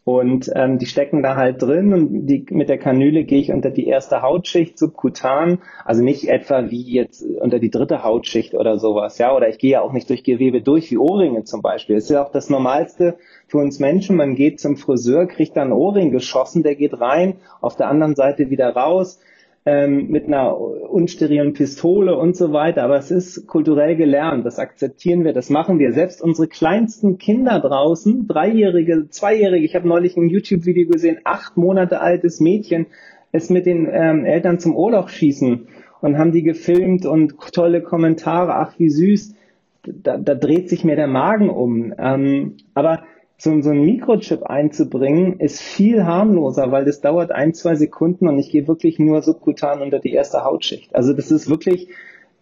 Und 0.07 0.49
ähm, 0.55 0.79
die 0.79 0.87
stecken 0.87 1.21
da 1.25 1.35
halt 1.35 1.61
drin 1.61 1.93
und 1.93 2.27
die, 2.27 2.47
mit 2.51 2.69
der 2.69 2.79
Kanüle 2.79 3.25
gehe 3.25 3.41
ich 3.41 3.51
unter 3.51 3.71
die 3.71 3.89
erste 3.89 4.23
Hautschicht 4.23 4.79
subkutan, 4.79 5.59
also 5.85 6.01
nicht 6.01 6.29
etwa 6.29 6.71
wie 6.71 6.95
jetzt 6.95 7.27
unter 7.41 7.59
die 7.59 7.73
dritte 7.73 8.05
Hautschicht 8.05 8.55
oder 8.55 8.79
sowas, 8.79 9.19
ja, 9.19 9.35
oder 9.35 9.49
ich 9.49 9.59
gehe 9.59 9.73
ja 9.73 9.81
auch 9.81 9.93
nicht 9.93 10.09
durch 10.09 10.23
Gewebe 10.23 10.63
durch, 10.63 10.93
wie 10.93 10.97
Ohrringe 10.97 11.43
zum 11.43 11.61
Beispiel. 11.61 11.97
Das 11.97 12.05
ist 12.05 12.11
ja 12.11 12.25
auch 12.25 12.31
das 12.31 12.51
Normalste 12.51 13.17
für 13.49 13.59
uns 13.59 13.81
Menschen. 13.81 14.15
Man 14.15 14.37
geht 14.37 14.61
zum 14.61 14.77
Friseur, 14.77 15.27
kriegt 15.27 15.57
dann 15.57 15.73
einen 15.73 15.81
Ohrring 15.81 16.13
geschossen, 16.13 16.63
der 16.63 16.77
geht 16.77 17.01
rein, 17.01 17.39
auf 17.61 17.75
der 17.75 17.89
anderen 17.89 18.15
Seite 18.15 18.49
wieder 18.49 18.69
raus 18.77 19.19
ähm, 19.67 20.09
mit 20.09 20.29
einer 20.29 20.57
unsterilen 20.57 21.53
Pistole 21.53 22.17
und 22.17 22.37
so 22.37 22.53
weiter. 22.53 22.85
Aber 22.85 22.97
es 22.97 23.11
ist 23.11 23.49
kulturell 23.49 23.97
gelernt, 23.97 24.47
das 24.47 24.61
akzeptieren 24.61 25.25
wir, 25.25 25.33
das 25.33 25.51
machen 25.51 25.81
wir. 25.81 25.93
Selbst 25.93 26.23
unsere 26.23 26.47
kleinsten 26.47 27.19
Kinder 27.19 27.61
draußen, 27.61 28.29
Dreijährige, 28.29 29.09
Zweijährige, 29.11 29.67
ich 29.67 29.75
habe 29.75 29.89
neulich 29.89 30.17
ein 30.17 30.29
YouTube-Video 30.29 30.89
gesehen, 30.89 31.19
acht 31.25 31.57
Monate 31.57 32.01
altes 32.01 32.41
Mädchen, 32.41 32.87
ist 33.33 33.51
mit 33.51 33.67
den 33.67 33.89
ähm, 33.91 34.25
Eltern 34.25 34.61
zum 34.61 34.77
Urlaub 34.77 35.11
schießen 35.11 35.67
und 36.01 36.17
haben 36.17 36.33
die 36.33 36.45
gefilmt 36.45 37.05
und 37.05 37.35
tolle 37.53 37.83
Kommentare, 37.83 38.55
ach 38.55 38.79
wie 38.79 38.89
süß. 38.89 39.35
Da, 39.83 40.17
da 40.17 40.35
dreht 40.35 40.69
sich 40.69 40.85
mir 40.85 40.97
der 40.97 41.07
Magen 41.07 41.49
um. 41.49 41.93
Ähm, 41.99 42.57
aber 42.75 43.03
so, 43.39 43.61
so 43.61 43.71
ein 43.71 43.85
Mikrochip 43.85 44.45
einzubringen, 44.45 45.41
ist 45.41 45.61
viel 45.61 46.05
harmloser, 46.05 46.73
weil 46.73 46.85
das 46.85 47.01
dauert 47.01 47.33
ein, 47.33 47.53
zwei 47.53 47.75
Sekunden 47.75 48.29
und 48.29 48.39
ich 48.39 48.51
gehe 48.51 48.67
wirklich 48.67 48.99
nur 48.99 49.23
subkutan 49.23 49.83
unter 49.83 49.99
die 49.99 50.13
erste 50.13 50.45
Hautschicht. 50.45 50.95
Also 50.95 51.13
das 51.13 51.31
ist 51.31 51.49
wirklich 51.49 51.89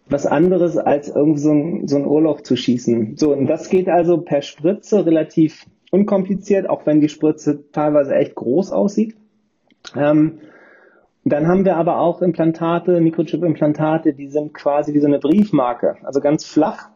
was 0.07 0.25
anderes, 0.25 0.77
als 0.77 1.09
irgendwie 1.09 1.39
so 1.39 1.51
ein, 1.51 1.87
so 1.87 1.97
ein 1.97 2.05
Urlaub 2.05 2.45
zu 2.45 2.55
schießen. 2.55 3.17
So, 3.17 3.33
und 3.33 3.47
das 3.47 3.69
geht 3.69 3.89
also 3.89 4.19
per 4.19 4.41
Spritze 4.41 5.05
relativ 5.05 5.65
unkompliziert, 5.91 6.69
auch 6.69 6.85
wenn 6.85 7.01
die 7.01 7.09
Spritze 7.09 7.69
teilweise 7.71 8.15
echt 8.15 8.35
groß 8.35 8.71
aussieht. 8.71 9.15
Ähm, 9.95 10.39
dann 11.23 11.47
haben 11.47 11.65
wir 11.65 11.75
aber 11.75 11.99
auch 11.99 12.21
Implantate, 12.21 13.01
Mikrochip-Implantate, 13.01 14.13
die 14.13 14.27
sind 14.27 14.53
quasi 14.53 14.93
wie 14.93 14.99
so 14.99 15.07
eine 15.07 15.19
Briefmarke, 15.19 15.97
also 16.03 16.19
ganz 16.19 16.45
flach 16.45 16.89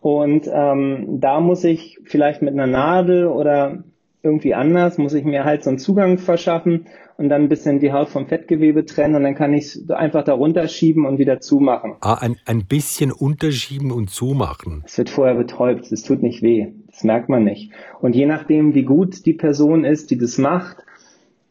und 0.00 0.48
ähm, 0.52 1.20
da 1.20 1.40
muss 1.40 1.64
ich 1.64 1.98
vielleicht 2.04 2.42
mit 2.42 2.54
einer 2.54 2.66
Nadel 2.66 3.26
oder 3.26 3.82
irgendwie 4.22 4.54
anders, 4.54 4.98
muss 4.98 5.14
ich 5.14 5.24
mir 5.24 5.44
halt 5.44 5.64
so 5.64 5.70
einen 5.70 5.78
Zugang 5.78 6.18
verschaffen 6.18 6.86
und 7.16 7.28
dann 7.28 7.42
ein 7.42 7.48
bisschen 7.48 7.80
die 7.80 7.92
Haut 7.92 8.08
vom 8.08 8.26
Fettgewebe 8.26 8.84
trennen 8.84 9.16
und 9.16 9.24
dann 9.24 9.34
kann 9.34 9.52
ich 9.52 9.64
es 9.64 9.90
einfach 9.90 10.24
darunter 10.24 10.68
schieben 10.68 11.04
und 11.04 11.18
wieder 11.18 11.40
zumachen. 11.40 11.94
Ah, 12.00 12.14
ein, 12.14 12.36
ein 12.46 12.64
bisschen 12.64 13.10
unterschieben 13.10 13.90
und 13.90 14.10
zumachen. 14.10 14.82
Es 14.86 14.98
wird 14.98 15.10
vorher 15.10 15.34
betäubt, 15.34 15.90
es 15.90 16.02
tut 16.02 16.22
nicht 16.22 16.42
weh, 16.42 16.68
das 16.86 17.04
merkt 17.04 17.28
man 17.28 17.44
nicht. 17.44 17.72
Und 18.00 18.14
je 18.14 18.26
nachdem, 18.26 18.74
wie 18.74 18.84
gut 18.84 19.26
die 19.26 19.32
Person 19.32 19.84
ist, 19.84 20.10
die 20.10 20.18
das 20.18 20.38
macht, 20.38 20.76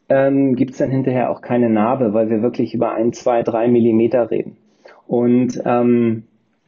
ähm, 0.10 0.56
gibt 0.56 0.72
es 0.72 0.78
dann 0.78 0.90
hinterher 0.90 1.30
auch 1.30 1.42
keine 1.42 1.70
Narbe, 1.70 2.14
weil 2.14 2.30
wir 2.30 2.42
wirklich 2.42 2.74
über 2.74 2.94
ein, 2.94 3.12
zwei, 3.12 3.44
drei 3.44 3.68
Millimeter 3.68 4.32
reden. 4.32 4.56
Und 5.06 5.62
ähm, 5.66 6.24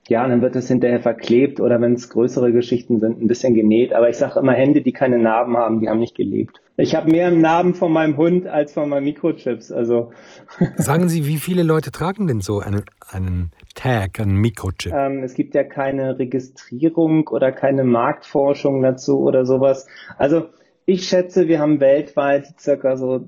ja, 0.09 0.27
dann 0.27 0.41
wird 0.41 0.55
es 0.55 0.67
hinterher 0.67 0.99
verklebt 0.99 1.59
oder 1.59 1.79
wenn 1.79 1.93
es 1.93 2.09
größere 2.09 2.51
Geschichten 2.51 2.99
sind, 2.99 3.21
ein 3.21 3.27
bisschen 3.27 3.53
genäht. 3.53 3.93
Aber 3.93 4.09
ich 4.09 4.17
sage 4.17 4.39
immer, 4.39 4.53
Hände, 4.53 4.81
die 4.81 4.91
keine 4.91 5.19
Narben 5.19 5.55
haben, 5.55 5.79
die 5.79 5.87
haben 5.87 5.99
nicht 5.99 6.15
gelebt. 6.15 6.61
Ich 6.77 6.95
habe 6.95 7.11
mehr 7.11 7.29
Narben 7.29 7.75
von 7.75 7.91
meinem 7.91 8.17
Hund 8.17 8.47
als 8.47 8.73
von 8.73 8.89
meinen 8.89 9.03
Mikrochips. 9.03 9.71
Also 9.71 10.11
Sagen 10.77 11.09
Sie, 11.09 11.27
wie 11.27 11.37
viele 11.37 11.61
Leute 11.61 11.91
tragen 11.91 12.25
denn 12.25 12.41
so 12.41 12.59
einen, 12.59 12.83
einen 13.11 13.51
Tag, 13.75 14.19
einen 14.19 14.35
Mikrochip? 14.35 14.91
Ähm, 14.93 15.21
es 15.23 15.35
gibt 15.35 15.53
ja 15.53 15.63
keine 15.63 16.17
Registrierung 16.17 17.27
oder 17.27 17.51
keine 17.51 17.83
Marktforschung 17.83 18.81
dazu 18.81 19.19
oder 19.19 19.45
sowas. 19.45 19.87
Also 20.17 20.49
ich 20.85 21.07
schätze, 21.07 21.47
wir 21.47 21.59
haben 21.59 21.79
weltweit 21.79 22.59
circa 22.59 22.97
so 22.97 23.27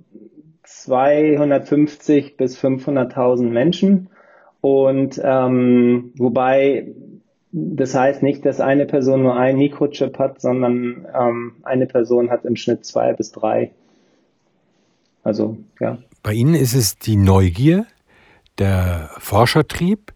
250 0.64 2.38
bis 2.38 2.58
500.000 2.58 3.50
Menschen 3.50 4.10
und 4.62 5.20
ähm, 5.24 6.14
wobei 6.16 6.94
das 7.52 7.94
heißt 7.94 8.24
nicht, 8.24 8.46
dass 8.46 8.62
eine 8.62 8.86
Person 8.86 9.24
nur 9.24 9.36
ein 9.36 9.58
Mikrochip 9.58 10.18
hat, 10.20 10.40
sondern 10.40 11.06
ähm, 11.14 11.56
eine 11.64 11.86
Person 11.86 12.30
hat 12.30 12.46
im 12.46 12.56
Schnitt 12.56 12.86
zwei 12.86 13.14
bis 13.14 13.32
drei. 13.32 13.72
Also, 15.24 15.58
ja. 15.80 15.98
Bei 16.24 16.34
Ihnen 16.34 16.56
ist 16.56 16.74
es 16.74 16.98
die 16.98 17.18
Neugier, 17.18 17.86
der 18.58 19.10
Forschertrieb. 19.18 20.14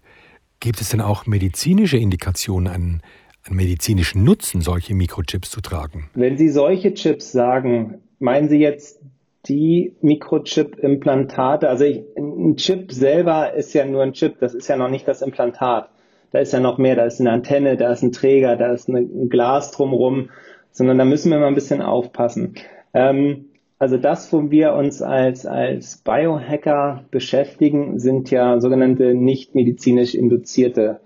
Gibt 0.60 0.80
es 0.80 0.90
denn 0.90 1.02
auch 1.02 1.25
medizinische 1.25 1.98
Indikationen, 1.98 2.68
einen, 2.68 3.02
einen 3.44 3.58
medizinischen 3.58 4.24
Nutzen, 4.24 4.62
solche 4.62 4.96
Mikrochips 4.96 5.52
zu 5.52 5.62
tragen? 5.62 6.10
Wenn 6.14 6.38
Sie 6.38 6.50
solche 6.50 6.94
Chips 6.94 7.32
sagen, 7.32 7.96
meinen 8.20 8.48
Sie 8.48 8.60
jetzt 8.60 9.02
die 9.48 9.94
Mikrochip-Implantate, 10.02 11.70
also 11.70 11.86
ich, 11.86 12.04
ein 12.18 12.56
Chip 12.58 12.92
selber 12.92 13.54
ist 13.54 13.74
ja 13.74 13.86
nur 13.86 14.04
ein 14.04 14.14
Chip, 14.14 14.40
das 14.40 14.54
ist 14.54 14.68
ja 14.68 14.75
noch 14.75 14.90
nicht 14.90 15.08
das 15.08 15.22
Implantat. 15.22 15.90
Da 16.32 16.40
ist 16.40 16.54
ja 16.54 16.60
noch 16.60 16.78
mehr, 16.78 16.96
da 16.96 17.06
ist 17.06 17.22
eine 17.22 17.32
Antenne, 17.32 17.78
da 17.78 17.92
ist 17.92 18.02
ein 18.02 18.12
Träger, 18.12 18.56
da 18.56 18.74
ist 18.74 18.90
ein 18.90 19.30
Glas 19.30 19.72
drumherum, 19.72 20.30
sondern 20.72 20.98
da 20.98 21.06
müssen 21.06 21.32
wir 21.32 21.40
mal 21.40 21.48
ein 21.48 21.56
bisschen 21.56 21.82
aufpassen. 21.82 22.56
Ähm, 22.94 23.46
also 23.78 23.98
das, 23.98 24.32
wo 24.34 24.50
wir 24.52 24.74
uns 24.74 25.02
als, 25.02 25.46
als 25.46 25.98
Biohacker 25.98 27.06
beschäftigen, 27.12 28.00
sind 28.00 28.32
ja 28.32 28.60
sogenannte 28.60 29.14
nicht 29.14 29.54
medizinisch 29.54 30.16
induzierte 30.16 31.00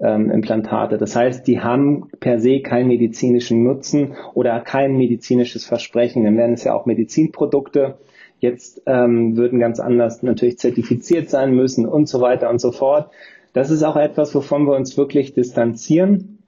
ähm, 0.00 0.30
Implantate. 0.30 0.98
Das 0.98 1.14
heißt, 1.16 1.46
die 1.46 1.60
haben 1.60 2.08
per 2.20 2.38
se 2.40 2.60
keinen 2.60 2.88
medizinischen 2.88 3.62
Nutzen 3.62 4.14
oder 4.34 4.60
kein 4.60 4.96
medizinisches 4.96 5.64
Versprechen. 5.64 6.24
Dann 6.24 6.36
werden 6.36 6.54
es 6.54 6.64
ja 6.64 6.74
auch 6.74 6.86
Medizinprodukte. 6.86 7.98
Jetzt 8.40 8.82
ähm, 8.86 9.36
würden 9.36 9.58
ganz 9.58 9.80
anders 9.80 10.22
natürlich 10.22 10.58
zertifiziert 10.58 11.30
sein 11.30 11.54
müssen 11.54 11.86
und 11.86 12.08
so 12.08 12.20
weiter 12.20 12.50
und 12.50 12.60
so 12.60 12.72
fort. 12.72 13.10
Das 13.52 13.70
ist 13.70 13.84
auch 13.84 13.96
etwas, 13.96 14.34
wovon 14.34 14.66
wir 14.66 14.74
uns 14.74 14.96
wirklich 14.98 15.32
distanzieren. 15.32 16.38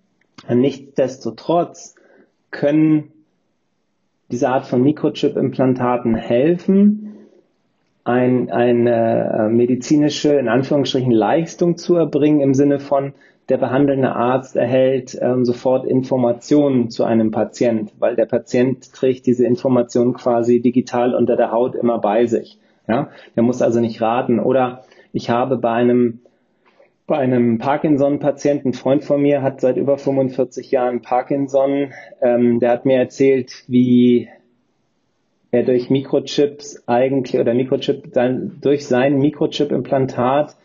Nichtsdestotrotz 0.52 1.94
können 2.50 3.12
diese 4.30 4.48
Art 4.48 4.66
von 4.66 4.82
Mikrochip-Implantaten 4.82 6.14
helfen, 6.14 7.05
ein, 8.06 8.50
eine 8.52 9.32
äh, 9.36 9.48
medizinische, 9.48 10.34
in 10.34 10.48
Anführungsstrichen, 10.48 11.10
Leistung 11.10 11.76
zu 11.76 11.96
erbringen 11.96 12.40
im 12.40 12.54
Sinne 12.54 12.78
von, 12.78 13.14
der 13.48 13.58
behandelnde 13.58 14.14
Arzt 14.14 14.56
erhält 14.56 15.18
ähm, 15.20 15.44
sofort 15.44 15.86
Informationen 15.86 16.88
zu 16.90 17.04
einem 17.04 17.30
Patient, 17.30 17.92
weil 17.98 18.16
der 18.16 18.26
Patient 18.26 18.92
trägt 18.92 19.26
diese 19.26 19.44
Informationen 19.44 20.14
quasi 20.14 20.60
digital 20.60 21.14
unter 21.14 21.36
der 21.36 21.50
Haut 21.52 21.74
immer 21.74 21.98
bei 21.98 22.26
sich. 22.26 22.58
Ja, 22.88 23.08
der 23.34 23.42
muss 23.42 23.62
also 23.62 23.80
nicht 23.80 24.00
raten. 24.00 24.38
Oder 24.38 24.84
ich 25.12 25.30
habe 25.30 25.58
bei 25.58 25.72
einem 25.72 26.20
bei 27.08 27.18
einem 27.18 27.58
Parkinson-Patienten, 27.58 28.70
ein 28.70 28.72
Freund 28.72 29.04
von 29.04 29.22
mir 29.22 29.40
hat 29.42 29.60
seit 29.60 29.76
über 29.76 29.96
45 29.96 30.72
Jahren 30.72 31.02
Parkinson. 31.02 31.92
Ähm, 32.20 32.58
der 32.58 32.70
hat 32.70 32.84
mir 32.84 32.98
erzählt, 32.98 33.64
wie 33.68 34.28
er 35.50 35.62
durch 35.62 35.90
Mikrochips 35.90 36.82
eigentlich 36.86 37.40
oder 37.40 37.54
Mikrochip 37.54 38.12
durch 38.60 38.86
sein 38.86 39.18
Mikrochip-Implantat, 39.18 40.56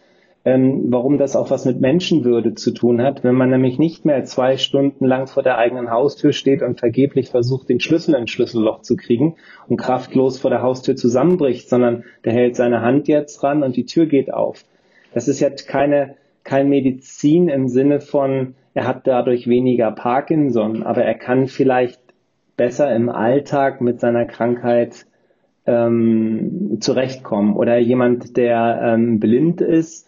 ähm, 0.44 0.86
warum 0.90 1.20
das 1.20 1.36
auch 1.36 1.52
was 1.52 1.66
mit 1.66 1.82
Menschenwürde 1.82 2.56
zu 2.56 2.72
tun 2.72 3.02
hat, 3.02 3.24
wenn 3.24 3.36
man 3.36 3.52
nämlich 3.52 3.78
nicht 3.78 4.06
mehr 4.06 4.24
zwei 4.24 4.58
Stunden 4.58 5.06
lang 5.06 5.28
vor 5.28 5.44
der 5.44 5.60
eigenen 5.60 5.92
Haustür 5.92 6.34
steht 6.34 6.64
und 6.64 6.80
vergeblich 6.80 7.30
versucht, 7.30 7.70
den 7.70 7.80
Schlüssel 7.80 8.16
ins 8.16 8.32
Schlüsselloch 8.32 8.82
zu 8.82 8.96
kriegen 8.96 9.36
und 9.68 9.78
kraftlos 9.78 10.40
vor 10.40 10.50
der 10.50 10.64
Haustür 10.64 10.96
zusammenbricht, 10.96 11.70
sondern 11.70 12.04
der 12.26 12.34
hält 12.34 12.56
seine 12.56 12.82
Hand 12.82 13.08
jetzt 13.08 13.44
ran 13.44 13.62
und 13.62 13.76
die 13.76 13.86
Tür 13.86 14.08
geht 14.08 14.34
auf. 14.34 14.66
Das 15.14 15.28
ist 15.28 15.40
jetzt 15.40 15.68
keine 15.68 16.16
kein 16.44 16.70
Medizin 16.70 17.50
im 17.50 17.68
Sinne 17.68 18.00
von, 18.02 18.56
er 18.74 18.88
hat 18.88 19.06
dadurch 19.06 19.48
weniger 19.48 19.92
Parkinson, 19.92 20.84
aber 20.84 21.04
er 21.04 21.16
kann 21.16 21.48
vielleicht 21.48 22.00
besser 22.62 22.96
im 22.96 23.10
Alltag 23.10 23.82
mit 23.82 24.00
seiner 24.00 24.26
Krankheit 24.26 25.08
ähm, 25.66 26.78
zurechtkommen. 26.80 27.56
Oder 27.56 27.80
jemand, 27.80 28.38
der 28.38 28.80
ähm, 28.84 29.20
blind 29.20 29.62
ist, 29.62 30.08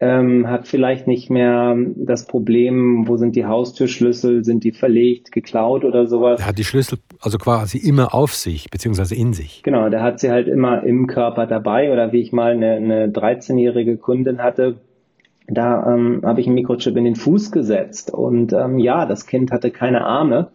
ähm, 0.00 0.48
hat 0.48 0.66
vielleicht 0.66 1.06
nicht 1.06 1.30
mehr 1.30 1.76
das 1.94 2.26
Problem, 2.26 3.06
wo 3.06 3.16
sind 3.18 3.36
die 3.36 3.46
Haustürschlüssel, 3.46 4.44
sind 4.44 4.64
die 4.64 4.72
verlegt, 4.72 5.30
geklaut 5.30 5.84
oder 5.84 6.08
sowas. 6.08 6.40
Er 6.40 6.46
hat 6.48 6.58
die 6.58 6.64
Schlüssel 6.64 6.98
also 7.20 7.38
quasi 7.38 7.78
immer 7.78 8.12
auf 8.12 8.34
sich, 8.34 8.68
beziehungsweise 8.68 9.14
in 9.14 9.32
sich. 9.32 9.62
Genau, 9.62 9.88
der 9.88 10.02
hat 10.02 10.18
sie 10.18 10.32
halt 10.32 10.48
immer 10.48 10.82
im 10.82 11.06
Körper 11.06 11.46
dabei. 11.46 11.92
Oder 11.92 12.10
wie 12.10 12.20
ich 12.20 12.32
mal 12.32 12.50
eine, 12.50 12.72
eine 12.72 13.06
13-jährige 13.12 13.96
Kundin 13.96 14.42
hatte, 14.42 14.80
da 15.46 15.94
ähm, 15.94 16.22
habe 16.24 16.40
ich 16.40 16.48
einen 16.48 16.56
Mikrochip 16.56 16.96
in 16.96 17.04
den 17.04 17.14
Fuß 17.14 17.52
gesetzt 17.52 18.12
und 18.12 18.52
ähm, 18.52 18.80
ja, 18.80 19.06
das 19.06 19.26
Kind 19.26 19.52
hatte 19.52 19.70
keine 19.70 20.04
Arme 20.04 20.50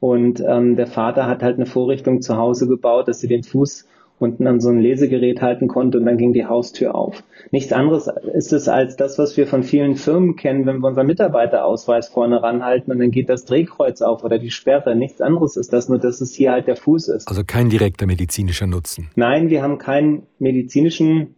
und 0.00 0.42
ähm, 0.46 0.76
der 0.76 0.86
Vater 0.86 1.26
hat 1.26 1.42
halt 1.42 1.56
eine 1.56 1.66
Vorrichtung 1.66 2.22
zu 2.22 2.36
Hause 2.36 2.66
gebaut, 2.66 3.06
dass 3.06 3.20
sie 3.20 3.28
den 3.28 3.42
Fuß 3.42 3.86
unten 4.18 4.46
an 4.46 4.60
so 4.60 4.68
ein 4.68 4.78
Lesegerät 4.78 5.40
halten 5.40 5.66
konnte 5.66 5.98
und 5.98 6.04
dann 6.04 6.18
ging 6.18 6.32
die 6.32 6.44
Haustür 6.44 6.94
auf. 6.94 7.24
Nichts 7.50 7.72
anderes 7.72 8.10
ist 8.34 8.52
es 8.52 8.68
als 8.68 8.96
das, 8.96 9.18
was 9.18 9.36
wir 9.36 9.46
von 9.46 9.62
vielen 9.62 9.96
Firmen 9.96 10.36
kennen, 10.36 10.66
wenn 10.66 10.80
wir 10.80 10.88
unseren 10.88 11.06
Mitarbeiterausweis 11.06 12.08
vorne 12.08 12.42
ranhalten 12.42 12.92
und 12.92 12.98
dann 12.98 13.10
geht 13.10 13.30
das 13.30 13.46
Drehkreuz 13.46 14.02
auf 14.02 14.22
oder 14.22 14.38
die 14.38 14.50
Sperre. 14.50 14.94
Nichts 14.94 15.22
anderes 15.22 15.56
ist 15.56 15.72
das, 15.72 15.88
nur 15.88 15.98
dass 15.98 16.20
es 16.20 16.34
hier 16.34 16.52
halt 16.52 16.66
der 16.66 16.76
Fuß 16.76 17.08
ist. 17.08 17.28
Also 17.28 17.44
kein 17.44 17.70
direkter 17.70 18.06
medizinischer 18.06 18.66
Nutzen. 18.66 19.08
Nein, 19.16 19.48
wir 19.48 19.62
haben 19.62 19.78
keinen 19.78 20.24
medizinischen 20.38 21.34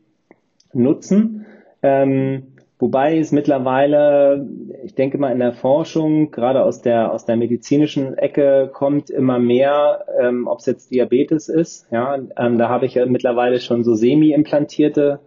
Nutzen. 0.72 1.46
Ähm, 1.82 2.52
Wobei 2.82 3.16
es 3.16 3.30
mittlerweile, 3.30 4.44
ich 4.84 4.94
denke 4.94 5.18
mal 5.18 5.32
in 5.32 5.38
der 5.38 5.52
Forschung, 5.52 6.30
gerade 6.30 6.62
aus 6.62 6.82
der, 6.82 7.12
aus 7.12 7.24
der 7.24 7.36
medizinischen 7.36 8.16
Ecke 8.18 8.70
kommt 8.72 9.10
immer 9.10 9.38
mehr, 9.38 10.04
ähm, 10.20 10.46
ob 10.46 10.60
es 10.60 10.66
jetzt 10.66 10.90
Diabetes 10.90 11.48
ist. 11.48 11.86
Ja, 11.90 12.18
ähm, 12.36 12.58
da 12.58 12.68
habe 12.68 12.86
ich 12.86 12.94
ja 12.94 13.06
mittlerweile 13.06 13.60
schon 13.60 13.84
so 13.84 13.94
semi-implantierte 13.94 15.20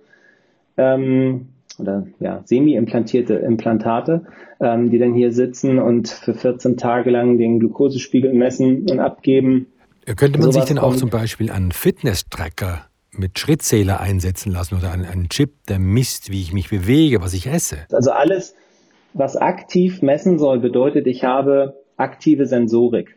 ähm, 0.78 1.50
oder 1.80 2.08
ja, 2.20 2.42
semi-implantierte 2.46 3.36
Implantate, 3.36 4.26
ähm, 4.60 4.90
die 4.90 4.98
dann 4.98 5.14
hier 5.14 5.32
sitzen 5.32 5.80
und 5.80 6.10
für 6.10 6.34
14 6.34 6.78
Tage 6.78 7.10
lang 7.10 7.38
den 7.38 7.60
Glukosespiegel 7.60 8.34
messen 8.34 8.90
und 8.90 9.00
abgeben. 9.00 9.68
Könnte 10.16 10.40
man 10.40 10.52
sich 10.52 10.66
denn 10.66 10.78
auch 10.78 10.96
zum 10.96 11.10
Beispiel 11.10 11.52
einen 11.52 11.72
Fitness-Tracker 11.72 12.86
mit 13.18 13.40
Schrittzähler 13.40 14.00
einsetzen 14.00 14.52
lassen 14.52 14.76
oder 14.76 14.92
einen, 14.92 15.06
einen 15.06 15.30
Chip, 15.30 15.66
der 15.68 15.80
misst, 15.80 16.30
wie 16.32 16.42
ich 16.42 16.54
mich 16.54 16.70
bewege, 16.70 17.22
was 17.22 17.34
ich 17.34 17.48
esse. 17.48 17.78
Also 17.92 18.12
alles, 18.12 18.56
was 19.16 19.38
aktiv 19.38 20.02
messen 20.02 20.38
soll, 20.38 20.60
bedeutet, 20.60 21.08
ich 21.08 21.24
habe 21.24 21.76
aktive 21.98 22.46
Sensorik. 22.46 23.16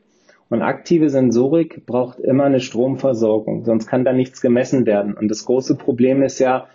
Und 0.49 0.63
aktive 0.63 1.11
Sensorik 1.11 1.85
braucht 1.85 2.21
immer 2.21 2.45
eine 2.45 2.61
Stromversorgung, 2.61 3.65
sonst 3.65 3.87
kann 3.87 4.05
da 4.05 4.13
nichts 4.13 4.41
gemessen 4.41 4.87
werden. 4.87 5.15
Und 5.15 5.29
das 5.29 5.45
große 5.45 5.77
Problem 5.77 6.23
ist 6.23 6.39
ja, 6.39 6.67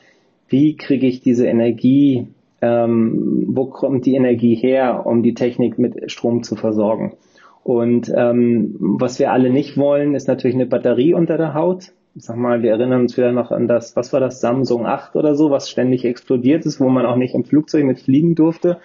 wie 0.49 0.75
kriege 0.75 1.07
ich 1.07 1.21
diese 1.21 1.47
Energie, 1.47 2.27
ähm, 2.61 3.45
wo 3.47 3.65
kommt 3.65 4.05
die 4.05 4.15
Energie 4.15 4.55
her, 4.55 5.05
um 5.05 5.23
die 5.23 5.33
Technik 5.33 5.79
mit 5.79 6.11
Strom 6.11 6.43
zu 6.43 6.55
versorgen? 6.55 7.13
Und 7.63 8.13
ähm, 8.15 8.75
was 8.79 9.19
wir 9.19 9.31
alle 9.31 9.49
nicht 9.49 9.77
wollen, 9.77 10.15
ist 10.15 10.27
natürlich 10.27 10.55
eine 10.55 10.65
Batterie 10.67 11.13
unter 11.13 11.37
der 11.37 11.53
Haut 11.53 11.93
sag 12.15 12.37
mal, 12.37 12.61
wir 12.61 12.71
erinnern 12.71 13.01
uns 13.01 13.17
wieder 13.17 13.31
noch 13.31 13.51
an 13.51 13.67
das, 13.67 13.95
was 13.95 14.13
war 14.13 14.19
das, 14.19 14.39
Samsung 14.39 14.85
8 14.85 15.15
oder 15.15 15.35
so, 15.35 15.49
was 15.49 15.69
ständig 15.69 16.05
explodiert 16.05 16.65
ist, 16.65 16.79
wo 16.79 16.89
man 16.89 17.05
auch 17.05 17.15
nicht 17.15 17.33
im 17.33 17.43
Flugzeug 17.43 17.85
mit 17.85 17.99
fliegen 17.99 18.35
durfte. 18.35 18.79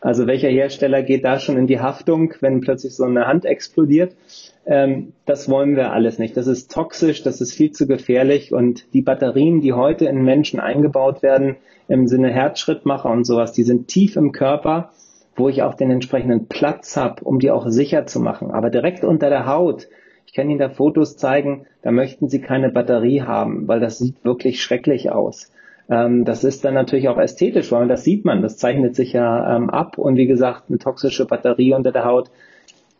Also 0.00 0.26
welcher 0.26 0.48
Hersteller 0.48 1.02
geht 1.02 1.24
da 1.24 1.38
schon 1.38 1.58
in 1.58 1.66
die 1.66 1.80
Haftung, 1.80 2.32
wenn 2.40 2.60
plötzlich 2.60 2.96
so 2.96 3.04
eine 3.04 3.26
Hand 3.26 3.44
explodiert? 3.44 4.16
Ähm, 4.64 5.12
das 5.26 5.48
wollen 5.48 5.76
wir 5.76 5.92
alles 5.92 6.18
nicht. 6.18 6.36
Das 6.36 6.46
ist 6.46 6.72
toxisch, 6.72 7.22
das 7.22 7.40
ist 7.40 7.52
viel 7.52 7.72
zu 7.72 7.86
gefährlich 7.86 8.52
und 8.52 8.94
die 8.94 9.02
Batterien, 9.02 9.60
die 9.60 9.74
heute 9.74 10.06
in 10.06 10.22
Menschen 10.22 10.58
eingebaut 10.58 11.22
werden, 11.22 11.56
im 11.88 12.06
Sinne 12.06 12.30
Herzschrittmacher 12.30 13.10
und 13.10 13.24
sowas, 13.24 13.52
die 13.52 13.64
sind 13.64 13.88
tief 13.88 14.16
im 14.16 14.32
Körper, 14.32 14.90
wo 15.36 15.48
ich 15.48 15.62
auch 15.62 15.74
den 15.74 15.90
entsprechenden 15.90 16.46
Platz 16.46 16.96
habe, 16.96 17.24
um 17.24 17.38
die 17.38 17.50
auch 17.50 17.68
sicher 17.68 18.06
zu 18.06 18.20
machen. 18.20 18.52
Aber 18.52 18.70
direkt 18.70 19.04
unter 19.04 19.28
der 19.28 19.46
Haut, 19.46 19.88
ich 20.30 20.34
kann 20.36 20.48
Ihnen 20.48 20.60
da 20.60 20.68
Fotos 20.68 21.16
zeigen, 21.16 21.66
da 21.82 21.90
möchten 21.90 22.28
Sie 22.28 22.40
keine 22.40 22.70
Batterie 22.70 23.22
haben, 23.22 23.66
weil 23.66 23.80
das 23.80 23.98
sieht 23.98 24.24
wirklich 24.24 24.62
schrecklich 24.62 25.10
aus. 25.10 25.50
Ähm, 25.88 26.24
das 26.24 26.44
ist 26.44 26.64
dann 26.64 26.74
natürlich 26.74 27.08
auch 27.08 27.18
ästhetisch, 27.18 27.72
weil 27.72 27.88
das 27.88 28.04
sieht 28.04 28.24
man, 28.24 28.40
das 28.40 28.56
zeichnet 28.56 28.94
sich 28.94 29.12
ja 29.12 29.56
ähm, 29.56 29.70
ab. 29.70 29.98
Und 29.98 30.14
wie 30.14 30.28
gesagt, 30.28 30.66
eine 30.68 30.78
toxische 30.78 31.26
Batterie 31.26 31.74
unter 31.74 31.90
der 31.90 32.04
Haut 32.04 32.30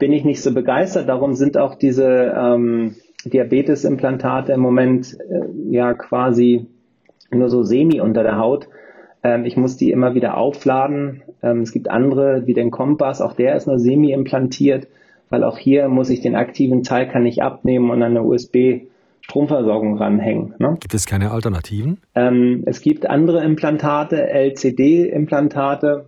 bin 0.00 0.12
ich 0.12 0.24
nicht 0.24 0.42
so 0.42 0.52
begeistert. 0.52 1.08
Darum 1.08 1.34
sind 1.34 1.56
auch 1.56 1.76
diese 1.76 2.34
ähm, 2.36 2.96
Diabetesimplantate 3.24 4.50
im 4.50 4.60
Moment 4.60 5.16
äh, 5.20 5.70
ja 5.70 5.94
quasi 5.94 6.66
nur 7.30 7.48
so 7.48 7.62
semi 7.62 8.00
unter 8.00 8.24
der 8.24 8.38
Haut. 8.38 8.66
Ähm, 9.22 9.44
ich 9.44 9.56
muss 9.56 9.76
die 9.76 9.92
immer 9.92 10.16
wieder 10.16 10.36
aufladen. 10.36 11.22
Ähm, 11.44 11.60
es 11.60 11.70
gibt 11.70 11.88
andere, 11.88 12.48
wie 12.48 12.54
den 12.54 12.72
Kompass, 12.72 13.20
auch 13.20 13.34
der 13.34 13.54
ist 13.54 13.68
nur 13.68 13.78
semi 13.78 14.10
implantiert 14.10 14.88
weil 15.30 15.44
auch 15.44 15.56
hier 15.56 15.88
muss 15.88 16.10
ich 16.10 16.20
den 16.20 16.34
aktiven 16.34 16.82
Teil 16.82 17.08
kann 17.08 17.24
ich 17.24 17.42
abnehmen 17.42 17.90
und 17.90 18.02
an 18.02 18.16
eine 18.16 18.22
USB 18.22 18.82
Stromversorgung 19.22 19.96
ranhängen. 19.96 20.54
Ne? 20.58 20.76
Gibt 20.80 20.94
es 20.94 21.06
keine 21.06 21.30
Alternativen? 21.30 21.98
Ähm, 22.14 22.64
es 22.66 22.80
gibt 22.80 23.08
andere 23.08 23.44
Implantate, 23.44 24.28
LCD-Implantate, 24.28 26.06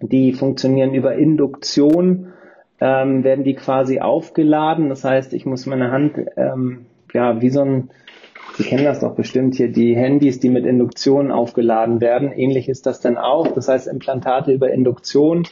die 0.00 0.32
funktionieren 0.32 0.92
über 0.92 1.14
Induktion, 1.14 2.32
ähm, 2.80 3.22
werden 3.22 3.44
die 3.44 3.54
quasi 3.54 4.00
aufgeladen. 4.00 4.88
Das 4.88 5.04
heißt, 5.04 5.32
ich 5.32 5.46
muss 5.46 5.66
meine 5.66 5.92
Hand, 5.92 6.18
ähm, 6.36 6.86
ja, 7.12 7.40
wie 7.40 7.50
so 7.50 7.60
ein, 7.60 7.90
Sie 8.56 8.64
kennen 8.64 8.84
das 8.84 9.00
doch 9.00 9.14
bestimmt 9.14 9.54
hier, 9.54 9.70
die 9.70 9.94
Handys, 9.94 10.40
die 10.40 10.48
mit 10.48 10.66
Induktion 10.66 11.30
aufgeladen 11.30 12.00
werden. 12.00 12.32
Ähnlich 12.32 12.68
ist 12.68 12.84
das 12.84 13.00
dann 13.00 13.16
auch. 13.16 13.46
Das 13.52 13.68
heißt, 13.68 13.86
Implantate 13.86 14.52
über 14.52 14.72
Induktion 14.72 15.44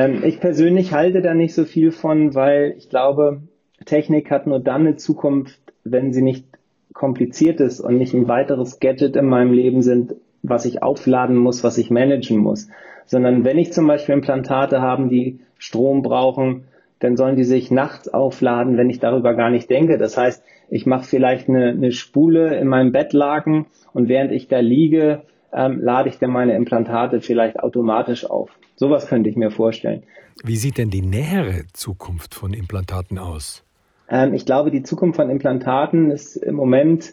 ähm, 0.00 0.24
ich 0.24 0.40
persönlich 0.40 0.92
halte 0.92 1.20
da 1.20 1.34
nicht 1.34 1.54
so 1.54 1.64
viel 1.64 1.92
von, 1.92 2.34
weil 2.34 2.74
ich 2.78 2.88
glaube, 2.88 3.42
Technik 3.84 4.30
hat 4.30 4.46
nur 4.46 4.58
dann 4.58 4.86
eine 4.86 4.96
Zukunft, 4.96 5.60
wenn 5.84 6.12
sie 6.12 6.22
nicht 6.22 6.46
kompliziert 6.94 7.60
ist 7.60 7.80
und 7.80 7.98
nicht 7.98 8.14
ein 8.14 8.26
weiteres 8.26 8.80
Gadget 8.80 9.16
in 9.16 9.26
meinem 9.26 9.52
Leben 9.52 9.82
sind, 9.82 10.14
was 10.42 10.64
ich 10.64 10.82
aufladen 10.82 11.36
muss, 11.36 11.62
was 11.64 11.76
ich 11.76 11.90
managen 11.90 12.38
muss. 12.38 12.68
Sondern 13.04 13.44
wenn 13.44 13.58
ich 13.58 13.72
zum 13.72 13.86
Beispiel 13.86 14.14
Implantate 14.14 14.80
habe, 14.80 15.08
die 15.08 15.40
Strom 15.58 16.02
brauchen, 16.02 16.64
dann 16.98 17.16
sollen 17.16 17.36
die 17.36 17.44
sich 17.44 17.70
nachts 17.70 18.08
aufladen, 18.08 18.78
wenn 18.78 18.90
ich 18.90 19.00
darüber 19.00 19.34
gar 19.34 19.50
nicht 19.50 19.68
denke. 19.68 19.98
Das 19.98 20.16
heißt, 20.16 20.42
ich 20.70 20.86
mache 20.86 21.04
vielleicht 21.04 21.48
eine, 21.48 21.70
eine 21.70 21.92
Spule 21.92 22.58
in 22.58 22.68
meinem 22.68 22.92
Bettlaken 22.92 23.66
und 23.92 24.08
während 24.08 24.32
ich 24.32 24.48
da 24.48 24.60
liege, 24.60 25.22
ähm, 25.52 25.80
lade 25.80 26.08
ich 26.08 26.18
dann 26.18 26.30
meine 26.30 26.54
Implantate 26.54 27.20
vielleicht 27.20 27.58
automatisch 27.60 28.24
auf. 28.24 28.50
Sowas 28.76 29.06
könnte 29.06 29.28
ich 29.28 29.36
mir 29.36 29.50
vorstellen. 29.50 30.02
Wie 30.42 30.56
sieht 30.56 30.78
denn 30.78 30.90
die 30.90 31.02
nähere 31.02 31.64
Zukunft 31.72 32.34
von 32.34 32.52
Implantaten 32.52 33.18
aus? 33.18 33.62
Ähm, 34.08 34.34
ich 34.34 34.46
glaube, 34.46 34.70
die 34.70 34.82
Zukunft 34.82 35.16
von 35.16 35.30
Implantaten 35.30 36.10
ist 36.10 36.36
im 36.36 36.54
Moment 36.54 37.12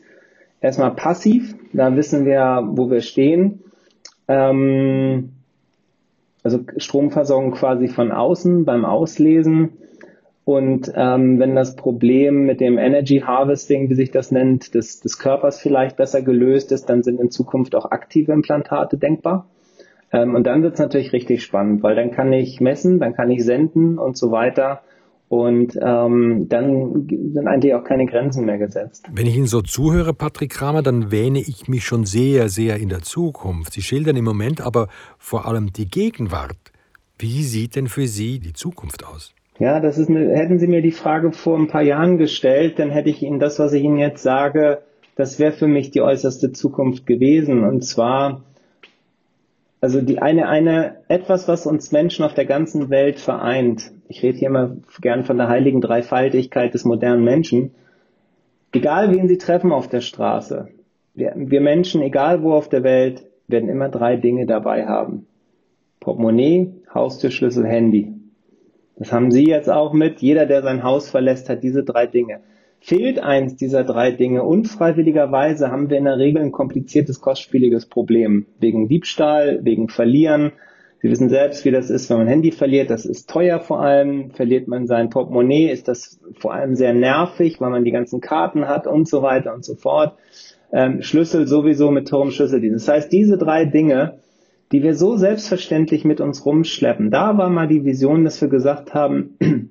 erstmal 0.61 0.91
passiv. 0.91 1.55
Da 1.73 1.95
wissen 1.95 2.25
wir, 2.25 2.63
wo 2.71 2.89
wir 2.89 3.01
stehen. 3.01 3.63
Ähm, 4.27 5.33
also 6.43 6.59
Stromversorgung 6.77 7.51
quasi 7.51 7.87
von 7.87 8.11
außen 8.11 8.63
beim 8.63 8.85
Auslesen. 8.85 9.73
Und 10.47 10.89
ähm, 10.95 11.39
wenn 11.39 11.55
das 11.55 11.75
Problem 11.75 12.45
mit 12.45 12.61
dem 12.61 12.77
Energy 12.77 13.19
Harvesting, 13.19 13.89
wie 13.89 13.95
sich 13.95 14.11
das 14.11 14.31
nennt, 14.31 14.75
des, 14.75 15.01
des 15.01 15.19
Körpers 15.19 15.59
vielleicht 15.59 15.97
besser 15.97 16.21
gelöst 16.21 16.71
ist, 16.71 16.85
dann 16.85 17.03
sind 17.03 17.19
in 17.19 17.29
Zukunft 17.29 17.75
auch 17.75 17.91
aktive 17.91 18.31
Implantate 18.31 18.97
denkbar. 18.97 19.49
Ähm, 20.13 20.35
und 20.35 20.47
dann 20.47 20.63
wird 20.63 20.75
es 20.75 20.79
natürlich 20.79 21.11
richtig 21.11 21.43
spannend, 21.43 21.83
weil 21.83 21.97
dann 21.97 22.11
kann 22.11 22.31
ich 22.31 22.61
messen, 22.61 22.97
dann 22.97 23.13
kann 23.13 23.29
ich 23.29 23.43
senden 23.43 23.99
und 23.99 24.15
so 24.15 24.31
weiter. 24.31 24.83
Und 25.27 25.77
ähm, 25.81 26.45
dann 26.47 27.09
sind 27.09 27.45
eigentlich 27.45 27.73
auch 27.73 27.83
keine 27.83 28.05
Grenzen 28.05 28.45
mehr 28.45 28.57
gesetzt. 28.57 29.09
Wenn 29.11 29.27
ich 29.27 29.35
Ihnen 29.35 29.47
so 29.47 29.61
zuhöre, 29.61 30.13
Patrick 30.13 30.51
Kramer, 30.51 30.81
dann 30.81 31.11
wähne 31.11 31.39
ich 31.39 31.67
mich 31.67 31.83
schon 31.83 32.05
sehr, 32.05 32.47
sehr 32.47 32.77
in 32.77 32.87
der 32.87 33.01
Zukunft. 33.01 33.73
Sie 33.73 33.81
schildern 33.81 34.15
im 34.15 34.23
Moment 34.23 34.61
aber 34.61 34.87
vor 35.17 35.45
allem 35.45 35.73
die 35.73 35.89
Gegenwart. 35.89 36.71
Wie 37.19 37.43
sieht 37.43 37.75
denn 37.75 37.87
für 37.87 38.07
Sie 38.07 38.39
die 38.39 38.53
Zukunft 38.53 39.05
aus? 39.05 39.33
Ja, 39.59 39.79
das 39.79 39.97
ist 39.97 40.09
eine, 40.09 40.35
hätten 40.35 40.59
Sie 40.59 40.67
mir 40.67 40.81
die 40.81 40.91
Frage 40.91 41.31
vor 41.31 41.57
ein 41.57 41.67
paar 41.67 41.81
Jahren 41.81 42.17
gestellt, 42.17 42.77
dann 42.79 42.91
hätte 42.91 43.09
ich 43.09 43.23
Ihnen 43.23 43.39
das, 43.39 43.59
was 43.59 43.73
ich 43.73 43.83
Ihnen 43.83 43.97
jetzt 43.97 44.21
sage, 44.21 44.79
das 45.15 45.39
wäre 45.39 45.51
für 45.51 45.67
mich 45.67 45.89
die 45.89 46.01
äußerste 46.01 46.51
Zukunft 46.51 47.07
gewesen. 47.07 47.63
Und 47.63 47.83
zwar 47.83 48.43
also 49.79 50.01
die 50.01 50.19
eine, 50.19 50.47
eine, 50.47 50.97
etwas, 51.07 51.47
was 51.47 51.67
uns 51.67 51.91
Menschen 51.91 52.25
auf 52.25 52.33
der 52.33 52.45
ganzen 52.45 52.89
Welt 52.89 53.19
vereint. 53.19 53.91
Ich 54.07 54.23
rede 54.23 54.37
hier 54.37 54.47
immer 54.47 54.75
gern 55.01 55.23
von 55.23 55.37
der 55.37 55.49
heiligen 55.49 55.81
Dreifaltigkeit 55.81 56.73
des 56.73 56.83
modernen 56.83 57.23
Menschen. 57.23 57.75
Egal 58.71 59.13
wen 59.13 59.27
Sie 59.27 59.37
treffen 59.37 59.71
auf 59.71 59.87
der 59.87 60.01
Straße, 60.01 60.69
wir, 61.13 61.33
wir 61.35 61.61
Menschen, 61.61 62.01
egal 62.01 62.41
wo 62.43 62.53
auf 62.53 62.69
der 62.69 62.83
Welt, 62.83 63.23
werden 63.47 63.69
immer 63.69 63.89
drei 63.89 64.17
Dinge 64.17 64.45
dabei 64.45 64.87
haben. 64.87 65.25
Portemonnaie, 65.99 66.73
Haustürschlüssel, 66.93 67.65
Handy. 67.65 68.16
Das 68.99 69.11
haben 69.11 69.31
Sie 69.31 69.45
jetzt 69.45 69.69
auch 69.69 69.93
mit. 69.93 70.21
Jeder, 70.21 70.45
der 70.45 70.63
sein 70.63 70.83
Haus 70.83 71.09
verlässt, 71.09 71.49
hat 71.49 71.63
diese 71.63 71.83
drei 71.83 72.07
Dinge. 72.07 72.39
Fehlt 72.79 73.19
eins 73.19 73.55
dieser 73.55 73.83
drei 73.83 74.11
Dinge 74.11 74.43
unfreiwilligerweise, 74.43 75.71
haben 75.71 75.89
wir 75.89 75.97
in 75.97 76.05
der 76.05 76.17
Regel 76.17 76.41
ein 76.41 76.51
kompliziertes, 76.51 77.21
kostspieliges 77.21 77.87
Problem. 77.87 78.45
Wegen 78.59 78.87
Diebstahl, 78.87 79.59
wegen 79.63 79.89
Verlieren. 79.89 80.51
Sie 81.01 81.11
wissen 81.11 81.29
selbst, 81.29 81.63
wie 81.63 81.71
das 81.71 81.91
ist, 81.91 82.09
wenn 82.09 82.17
man 82.17 82.27
Handy 82.27 82.51
verliert. 82.51 82.89
Das 82.89 83.05
ist 83.05 83.29
teuer 83.29 83.59
vor 83.59 83.81
allem. 83.81 84.31
Verliert 84.31 84.67
man 84.67 84.87
sein 84.87 85.09
Portemonnaie, 85.09 85.69
ist 85.69 85.87
das 85.87 86.19
vor 86.39 86.53
allem 86.53 86.75
sehr 86.75 86.93
nervig, 86.93 87.61
weil 87.61 87.69
man 87.69 87.83
die 87.83 87.91
ganzen 87.91 88.19
Karten 88.19 88.67
hat 88.67 88.87
und 88.87 89.07
so 89.07 89.21
weiter 89.21 89.53
und 89.53 89.63
so 89.63 89.75
fort. 89.75 90.17
Ähm, 90.71 91.01
Schlüssel 91.01 91.47
sowieso 91.47 91.91
mit 91.91 92.07
Turmschlüsseldienst. 92.07 92.87
Das 92.87 92.95
heißt, 92.95 93.11
diese 93.11 93.37
drei 93.37 93.65
Dinge, 93.65 94.19
die 94.71 94.83
wir 94.83 94.95
so 94.95 95.17
selbstverständlich 95.17 96.03
mit 96.05 96.21
uns 96.21 96.45
rumschleppen, 96.45 97.11
da 97.11 97.37
war 97.37 97.49
mal 97.49 97.67
die 97.67 97.85
Vision, 97.85 98.23
dass 98.23 98.41
wir 98.41 98.49
gesagt 98.49 98.93
haben, 98.93 99.37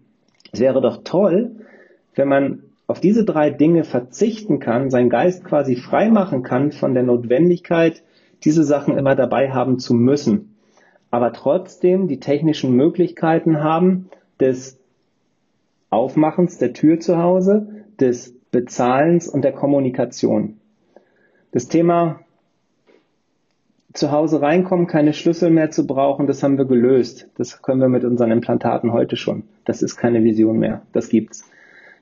es 0.52 0.60
wäre 0.60 0.80
doch 0.80 1.02
toll, 1.04 1.52
wenn 2.14 2.28
man 2.28 2.62
auf 2.86 3.00
diese 3.00 3.24
drei 3.24 3.50
Dinge 3.50 3.84
verzichten 3.84 4.60
kann, 4.60 4.90
sein 4.90 5.10
Geist 5.10 5.44
quasi 5.44 5.76
frei 5.76 6.08
machen 6.08 6.42
kann 6.42 6.72
von 6.72 6.94
der 6.94 7.02
Notwendigkeit, 7.02 8.02
diese 8.44 8.64
Sachen 8.64 8.96
immer 8.96 9.14
dabei 9.14 9.50
haben 9.50 9.78
zu 9.78 9.94
müssen, 9.94 10.56
aber 11.10 11.32
trotzdem 11.32 12.08
die 12.08 12.20
technischen 12.20 12.74
Möglichkeiten 12.74 13.62
haben 13.62 14.08
des 14.40 14.78
Aufmachens 15.90 16.58
der 16.58 16.72
Tür 16.72 17.00
zu 17.00 17.18
Hause, 17.18 17.84
des 17.98 18.34
Bezahlens 18.50 19.28
und 19.28 19.42
der 19.42 19.52
Kommunikation. 19.52 20.58
Das 21.52 21.68
Thema 21.68 22.20
zu 23.96 24.12
Hause 24.12 24.42
reinkommen, 24.42 24.86
keine 24.86 25.12
Schlüssel 25.12 25.50
mehr 25.50 25.70
zu 25.70 25.86
brauchen, 25.86 26.26
das 26.26 26.42
haben 26.42 26.58
wir 26.58 26.64
gelöst. 26.64 27.28
Das 27.36 27.62
können 27.62 27.80
wir 27.80 27.88
mit 27.88 28.04
unseren 28.04 28.30
Implantaten 28.30 28.92
heute 28.92 29.16
schon. 29.16 29.44
Das 29.64 29.82
ist 29.82 29.96
keine 29.96 30.22
Vision 30.22 30.58
mehr. 30.58 30.82
Das 30.92 31.08
gibt's. 31.08 31.48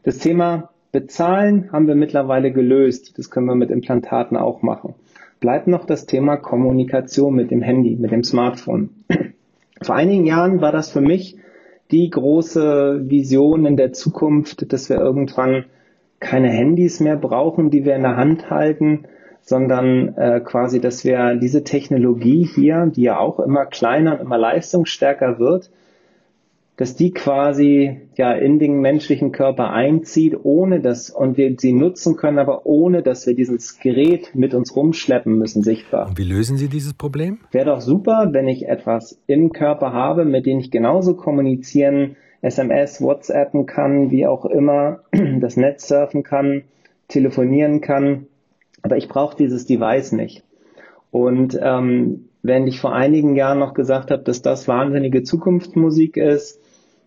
Das 0.03 0.19
Thema 0.19 0.71
Bezahlen 0.93 1.73
haben 1.73 1.89
wir 1.89 1.95
mittlerweile 1.95 2.53
gelöst. 2.53 3.19
Das 3.19 3.31
können 3.31 3.47
wir 3.47 3.55
mit 3.55 3.71
Implantaten 3.71 4.37
auch 4.37 4.63
machen. 4.63 4.95
Bleibt 5.41 5.67
noch 5.67 5.87
das 5.87 6.07
Thema 6.07 6.37
Kommunikation 6.37 7.35
mit 7.35 7.51
dem 7.51 7.63
Handy, 7.63 7.97
mit 7.97 8.13
dem 8.13 8.25
Smartphone. 8.25 8.91
Vor 9.83 9.95
einigen 9.95 10.25
Jahren 10.25 10.61
war 10.61 10.73
das 10.73 10.91
für 10.91 11.01
mich 11.01 11.37
die 11.91 12.09
große 12.09 13.11
Vision 13.11 13.67
in 13.67 13.77
der 13.77 13.93
Zukunft, 13.93 14.73
dass 14.73 14.89
wir 14.89 14.99
irgendwann 14.99 15.65
keine 16.21 16.49
Handys 16.49 17.01
mehr 17.01 17.17
brauchen, 17.17 17.71
die 17.71 17.85
wir 17.85 17.95
in 17.95 18.03
der 18.03 18.17
Hand 18.17 18.51
halten, 18.51 19.05
sondern 19.45 20.17
äh, 20.17 20.41
quasi, 20.41 20.81
dass 20.81 21.05
wir 21.05 21.37
diese 21.37 21.65
Technologie 21.65 22.49
hier, 22.55 22.87
die 22.87 23.03
ja 23.03 23.19
auch 23.19 23.39
immer 23.39 23.67
kleiner 23.67 24.15
und 24.15 24.21
immer 24.21 24.39
leistungsstärker 24.39 25.39
wird, 25.39 25.71
dass 26.77 26.97
die 26.97 27.13
quasi 27.13 28.01
ja 28.17 28.33
in 28.33 28.59
den 28.59 28.81
menschlichen 28.81 29.33
Körper 29.33 29.71
einzieht, 29.71 30.35
ohne 30.43 30.81
dass 30.81 31.11
und 31.11 31.37
wir 31.37 31.55
sie 31.59 31.73
nutzen 31.73 32.17
können, 32.17 32.39
aber 32.39 32.67
ohne 32.67 33.03
dass 33.03 33.27
wir 33.27 33.35
dieses 33.35 33.79
Gerät 33.79 34.35
mit 34.35 34.55
uns 34.55 34.75
rumschleppen 34.75 35.39
müssen, 35.39 35.63
sichtbar. 35.63 36.09
Und 36.09 36.19
wie 36.19 36.25
lösen 36.25 36.57
Sie 36.57 36.69
dieses 36.69 36.95
Problem? 36.95 37.39
Wäre 37.53 37.67
doch 37.67 37.81
super, 37.81 38.31
wenn 38.33 38.49
ich 38.49 38.67
etwas 38.67 39.21
im 39.27 39.53
Körper 39.53 39.93
habe, 39.93 40.25
mit 40.25 40.47
dem 40.47 40.59
ich 40.59 40.71
genauso 40.71 41.15
kommunizieren, 41.15 42.17
SMS, 42.41 43.01
WhatsAppen 43.01 43.67
kann, 43.67 44.11
wie 44.11 44.27
auch 44.27 44.45
immer, 44.47 45.01
das 45.41 45.57
Netz 45.57 45.87
surfen 45.87 46.25
kann, 46.25 46.63
telefonieren 47.09 47.83
kann, 47.83 48.27
aber 48.85 48.99
ich 48.99 49.09
brauche 49.09 49.37
dieses 49.37 49.67
Device 49.67 50.13
nicht. 50.13 50.45
Und 51.11 51.59
ähm, 51.61 52.29
wenn 52.43 52.67
ich 52.67 52.81
vor 52.81 52.95
einigen 52.95 53.35
Jahren 53.35 53.59
noch 53.59 53.73
gesagt 53.73 54.11
habe, 54.11 54.23
dass 54.23 54.43
das 54.43 54.69
wahnsinnige 54.69 55.23
Zukunftsmusik 55.23 56.17
ist, 56.19 56.61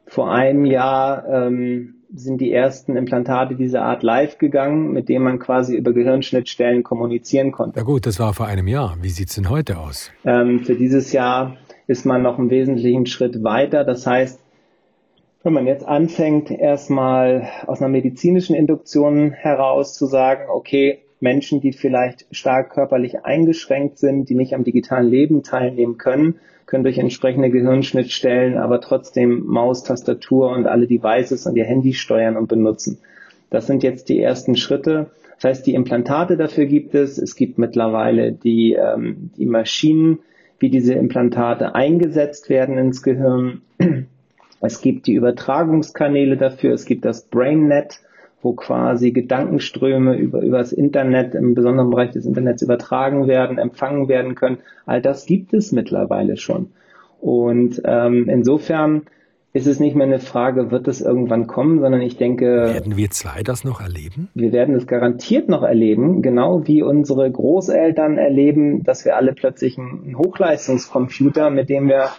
vor 0.08 0.32
einem 0.32 0.66
Jahr 0.66 1.28
ähm, 1.30 1.96
sind 2.14 2.42
die 2.42 2.52
ersten 2.52 2.96
Implantate 2.96 3.56
dieser 3.56 3.84
Art 3.84 4.02
live 4.02 4.40
gegangen, 4.40 4.92
mit 4.92 5.08
denen 5.08 5.24
man 5.24 5.40
quasi 5.40 5.76
über 5.76 5.94
Gehirnschnittstellen 5.94 6.82
kommunizieren 6.82 7.52
konnte. 7.52 7.80
Ja 7.80 7.86
gut, 7.86 8.06
das 8.06 8.20
war 8.20 8.34
vor 8.34 8.48
einem 8.48 8.68
Jahr. 8.68 8.98
Wie 9.02 9.10
sieht's 9.10 9.36
denn 9.36 9.50
heute 9.50 9.78
aus? 9.78 10.10
Ähm, 10.26 10.62
für 10.62 10.76
dieses 10.76 11.12
Jahr 11.12 11.58
ist 11.86 12.06
man 12.06 12.24
noch 12.24 12.40
einen 12.40 12.50
wesentlichen 12.50 13.06
Schritt 13.06 13.44
weiter. 13.44 13.84
Das 13.84 14.08
heißt, 14.08 14.40
wenn 15.44 15.54
man 15.54 15.68
jetzt 15.68 15.86
anfängt, 15.86 16.50
erstmal 16.50 17.48
aus 17.68 17.82
einer 17.82 17.90
medizinischen 17.90 18.56
Induktion 18.56 19.32
heraus 19.32 19.94
zu 19.94 20.08
sagen, 20.08 20.46
okay, 20.50 21.04
Menschen, 21.20 21.62
die 21.62 21.74
vielleicht 21.74 22.26
stark 22.32 22.72
körperlich 22.72 23.26
eingeschränkt 23.26 23.98
sind, 23.98 24.30
die 24.30 24.36
nicht 24.36 24.54
am 24.54 24.64
digitalen 24.64 25.10
Leben 25.10 25.44
teilnehmen 25.44 25.98
können, 25.98 26.36
können 26.66 26.84
durch 26.84 26.98
entsprechende 26.98 27.50
Gehirnschnittstellen 27.50 28.58
aber 28.58 28.82
trotzdem 28.82 29.46
Maus, 29.46 29.84
Tastatur 29.84 30.52
und 30.52 30.68
alle 30.68 30.86
Devices 30.86 31.46
und 31.48 31.56
ihr 31.56 31.66
Handy 31.66 31.94
steuern 31.94 32.38
und 32.38 32.48
benutzen. 32.48 33.00
Das 33.50 33.66
sind 33.66 33.84
jetzt 33.84 34.10
die 34.10 34.20
ersten 34.20 34.56
Schritte. 34.56 35.10
Das 35.36 35.50
heißt, 35.50 35.68
die 35.68 35.76
Implantate 35.76 36.36
dafür 36.36 36.66
gibt 36.66 36.94
es. 36.94 37.18
Es 37.18 37.36
gibt 37.36 37.58
mittlerweile 37.58 38.34
die, 38.34 38.74
ähm, 38.74 39.32
die 39.38 39.46
Maschinen, 39.46 40.20
wie 40.60 40.70
diese 40.70 40.94
Implantate 40.94 41.74
eingesetzt 41.76 42.50
werden 42.50 42.78
ins 42.78 43.02
Gehirn. 43.02 43.62
Es 44.60 44.82
gibt 44.82 45.06
die 45.06 45.14
Übertragungskanäle 45.14 46.36
dafür. 46.36 46.74
Es 46.74 46.86
gibt 46.86 47.06
das 47.06 47.22
BrainNet, 47.22 48.02
wo 48.42 48.54
quasi 48.54 49.12
Gedankenströme 49.12 50.16
über, 50.16 50.42
über 50.42 50.60
das 50.60 50.72
Internet, 50.72 51.34
im 51.36 51.56
besonderen 51.56 51.90
Bereich 51.90 52.12
des 52.12 52.26
Internets 52.26 52.62
übertragen 52.62 53.28
werden, 53.28 53.58
empfangen 53.58 54.08
werden 54.08 54.36
können. 54.36 54.60
All 54.86 55.02
das 55.02 55.26
gibt 55.26 55.54
es 55.54 55.72
mittlerweile 55.72 56.38
schon. 56.38 56.72
Und 57.20 57.82
ähm, 57.84 58.30
insofern 58.30 59.04
ist 59.54 59.66
es 59.66 59.80
nicht 59.80 59.96
mehr 59.96 60.06
eine 60.06 60.20
Frage, 60.20 60.70
wird 60.70 60.88
es 60.88 61.02
irgendwann 61.02 61.48
kommen, 61.48 61.80
sondern 61.80 62.02
ich 62.02 62.16
denke. 62.18 62.46
Werden 62.74 62.96
wir 62.96 63.10
zwei 63.10 63.42
das 63.42 63.64
noch 63.64 63.82
erleben? 63.82 64.30
Wir 64.36 64.52
werden 64.52 64.76
es 64.76 64.86
garantiert 64.86 65.50
noch 65.50 65.64
erleben, 65.64 66.22
genau 66.22 66.68
wie 66.68 66.84
unsere 66.84 67.30
Großeltern 67.32 68.20
erleben, 68.20 68.84
dass 68.84 69.04
wir 69.04 69.18
alle 69.18 69.34
plötzlich 69.34 69.80
einen 69.80 70.16
Hochleistungscomputer, 70.18 71.50
mit 71.50 71.70
dem 71.70 71.88
wir 71.88 72.10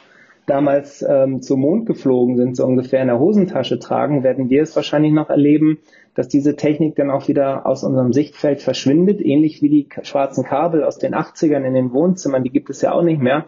damals 0.48 1.04
ähm, 1.08 1.42
zum 1.42 1.61
Mond 1.61 1.87
geflogen 1.87 2.37
sind, 2.37 2.56
so 2.56 2.64
ungefähr 2.64 3.02
in 3.02 3.08
der 3.08 3.18
Hosentasche 3.18 3.78
tragen, 3.78 4.22
werden 4.22 4.50
wir 4.50 4.62
es 4.62 4.74
wahrscheinlich 4.74 5.12
noch 5.12 5.30
erleben, 5.30 5.78
dass 6.14 6.28
diese 6.28 6.56
Technik 6.56 6.96
dann 6.96 7.11
auch 7.11 7.28
wieder 7.28 7.66
aus 7.66 7.84
unserem 7.84 8.12
Sichtfeld 8.12 8.61
verschwindet, 8.61 9.20
ähnlich 9.20 9.62
wie 9.62 9.68
die 9.68 9.88
schwarzen 10.02 10.44
Kabel 10.44 10.82
aus 10.82 10.98
den 10.98 11.14
80ern 11.14 11.64
in 11.64 11.74
den 11.74 11.92
Wohnzimmern, 11.92 12.42
die 12.42 12.50
gibt 12.50 12.70
es 12.70 12.82
ja 12.82 12.92
auch 12.92 13.04
nicht 13.04 13.20
mehr, 13.20 13.46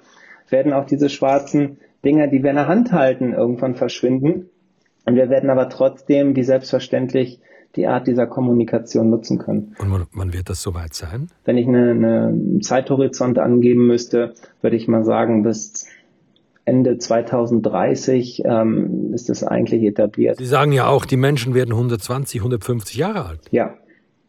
werden 0.48 0.72
auch 0.72 0.84
diese 0.84 1.08
schwarzen 1.08 1.78
Dinger, 2.04 2.28
die 2.28 2.42
wir 2.42 2.50
in 2.50 2.56
der 2.56 2.68
Hand 2.68 2.92
halten, 2.92 3.32
irgendwann 3.32 3.74
verschwinden. 3.74 4.48
Und 5.04 5.16
wir 5.16 5.28
werden 5.30 5.50
aber 5.50 5.68
trotzdem 5.68 6.34
die 6.34 6.44
selbstverständlich 6.44 7.40
die 7.76 7.86
Art 7.86 8.06
dieser 8.06 8.26
Kommunikation 8.26 9.10
nutzen 9.10 9.38
können. 9.38 9.76
Und 9.78 10.06
wann 10.12 10.32
wird 10.32 10.50
das 10.50 10.62
soweit 10.62 10.94
sein? 10.94 11.28
Wenn 11.44 11.56
ich 11.56 11.68
eine, 11.68 11.90
eine 11.90 12.60
Zeithorizont 12.60 13.38
angeben 13.38 13.86
müsste, 13.86 14.34
würde 14.60 14.76
ich 14.76 14.88
mal 14.88 15.04
sagen, 15.04 15.42
bis 15.42 15.86
Ende 16.64 16.98
2030 16.98 18.42
ähm, 18.44 19.12
ist 19.14 19.28
das 19.28 19.42
eigentlich 19.44 19.82
etabliert. 19.82 20.38
Sie 20.38 20.46
sagen 20.46 20.72
ja 20.72 20.88
auch, 20.88 21.04
die 21.04 21.16
Menschen 21.16 21.54
werden 21.54 21.72
120, 21.72 22.40
150 22.40 22.96
Jahre 22.96 23.24
alt. 23.24 23.40
Ja, 23.50 23.74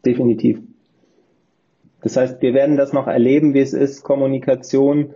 definitiv. 0.04 0.58
Das 2.02 2.16
heißt, 2.16 2.42
wir 2.42 2.52
werden 2.52 2.76
das 2.76 2.92
noch 2.92 3.06
erleben, 3.06 3.54
wie 3.54 3.60
es 3.60 3.72
ist, 3.72 4.02
Kommunikation 4.02 5.14